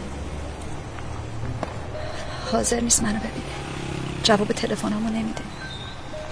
[2.53, 3.53] حاضر نیست منو ببینه.
[4.23, 5.43] جواب تلفنمو نمیده.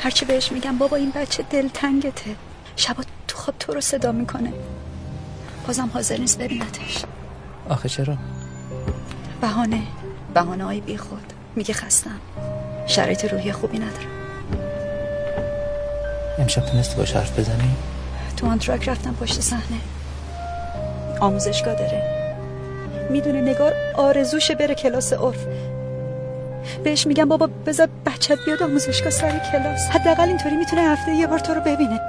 [0.00, 2.36] هرچی بهش میگم بابا این بچه دلتنگته.
[2.76, 4.52] شبا تو خواب تو رو صدا می‌کنه.
[5.66, 7.04] بازم حاضر نیست ببینتش.
[7.68, 8.16] آخه چرا؟
[9.40, 9.82] بهانه.
[10.34, 12.20] بهانه های بی خود میگه خستم.
[12.86, 14.19] شرایط روحی خوبی ندارم.
[16.50, 17.70] امشب تونستی باش حرف بزنی؟
[18.36, 19.80] تو آنتراک رفتم پشت صحنه.
[21.20, 22.02] آموزشگاه داره.
[23.10, 25.46] می‌دونه نگار آرزوشه بره کلاس عرف.
[26.84, 29.88] بهش میگم بابا بذار بچت بیاد آموزشگاه سر کلاس.
[29.90, 32.00] حداقل اینطوری می‌تونه هفته یه بار تو رو ببینه.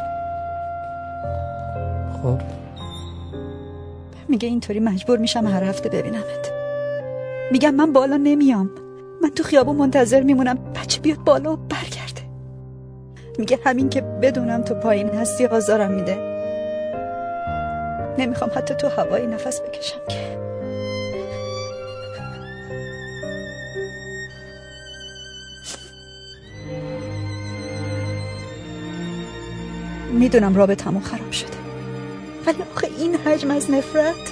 [2.24, 2.40] خب.
[4.28, 6.52] میگه اینطوری مجبور میشم هر هفته ببینمت.
[7.52, 8.70] میگم من بالا نمیام.
[9.24, 10.58] من تو خیابون منتظر میمونم.
[10.74, 11.91] بچه بیاد بالا و برگرده
[13.42, 16.18] میگه همین که بدونم تو پایین هستی آزارم میده.
[18.18, 20.38] نمی‌خوام حتی تو هوایی نفس بکشم که.
[30.12, 31.50] می‌دونم رابطمون خراب شده.
[32.46, 34.31] ولی آخه این حجم از نفرت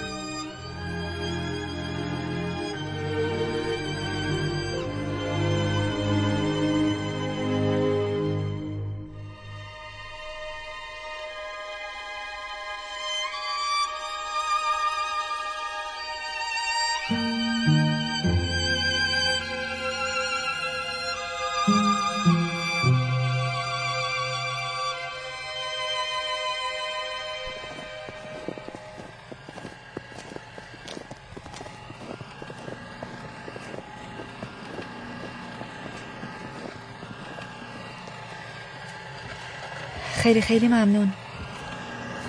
[40.30, 41.14] خیلی خیلی ممنون.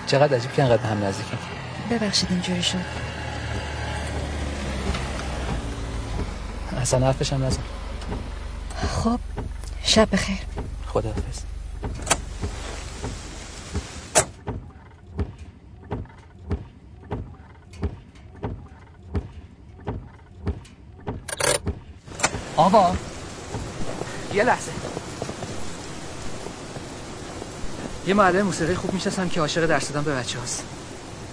[0.07, 1.39] چقدر عجیب که انقدر هم نزدیکیم.
[1.91, 2.79] ببخشید اینجوری شد.
[6.81, 7.63] اصلا حرفش هم نزن.
[8.89, 9.21] خب
[9.85, 10.39] شب بخیر.
[10.87, 11.41] خداحافظ.
[22.57, 22.97] آقا
[24.35, 24.80] یه لحظه.
[28.11, 30.67] یه معلم موسیقی خوب می‌شناسم که عاشق درس دادن به بچه هاست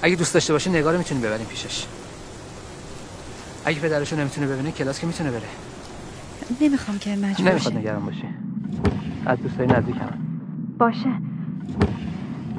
[0.01, 1.87] اگه دوست داشته باشه نگار می‌تونیم ببریم پیشش.
[3.65, 5.41] اگه پدرشو نمی‌تونه ببینه کلاس که می‌تونه بره.
[6.61, 8.27] نمی‌خوام که مجبور نمی‌خواد نگران باشی.
[9.25, 10.09] از دوستای نزدیکم
[10.77, 11.09] باشه.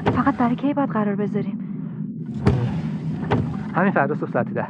[0.04, 1.58] فقط برای کی باید قرار بذاریم؟
[3.74, 4.66] همین فردا صبح ساعت ده.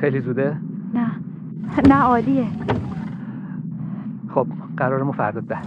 [0.00, 0.56] خیلی زوده؟
[0.94, 1.10] نه.
[1.88, 2.46] نه عالیه.
[4.34, 4.46] خب
[4.76, 5.58] قرارمو فردا ده.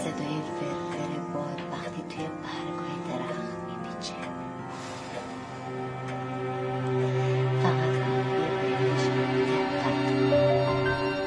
[0.00, 4.14] صدای فرفر باد وقتی توی برگای درخت میپیچه
[7.62, 7.94] فقط
[8.62, 9.04] بهش
[9.46, 9.98] دقت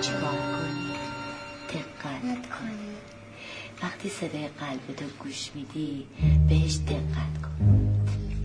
[0.02, 0.92] چیکار کنی
[1.70, 2.96] دقت کنی
[3.84, 6.08] وقتی صدای قلبتو گوش میدی
[6.50, 7.84] بهش دقت کن
[8.24, 8.44] این؟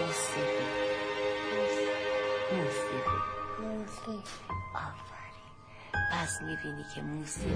[0.00, 0.66] موسیقی
[2.52, 4.22] موسیقی موسیقی.
[4.74, 5.50] آفرین.
[6.12, 7.52] پس می‌بینی که موسیقی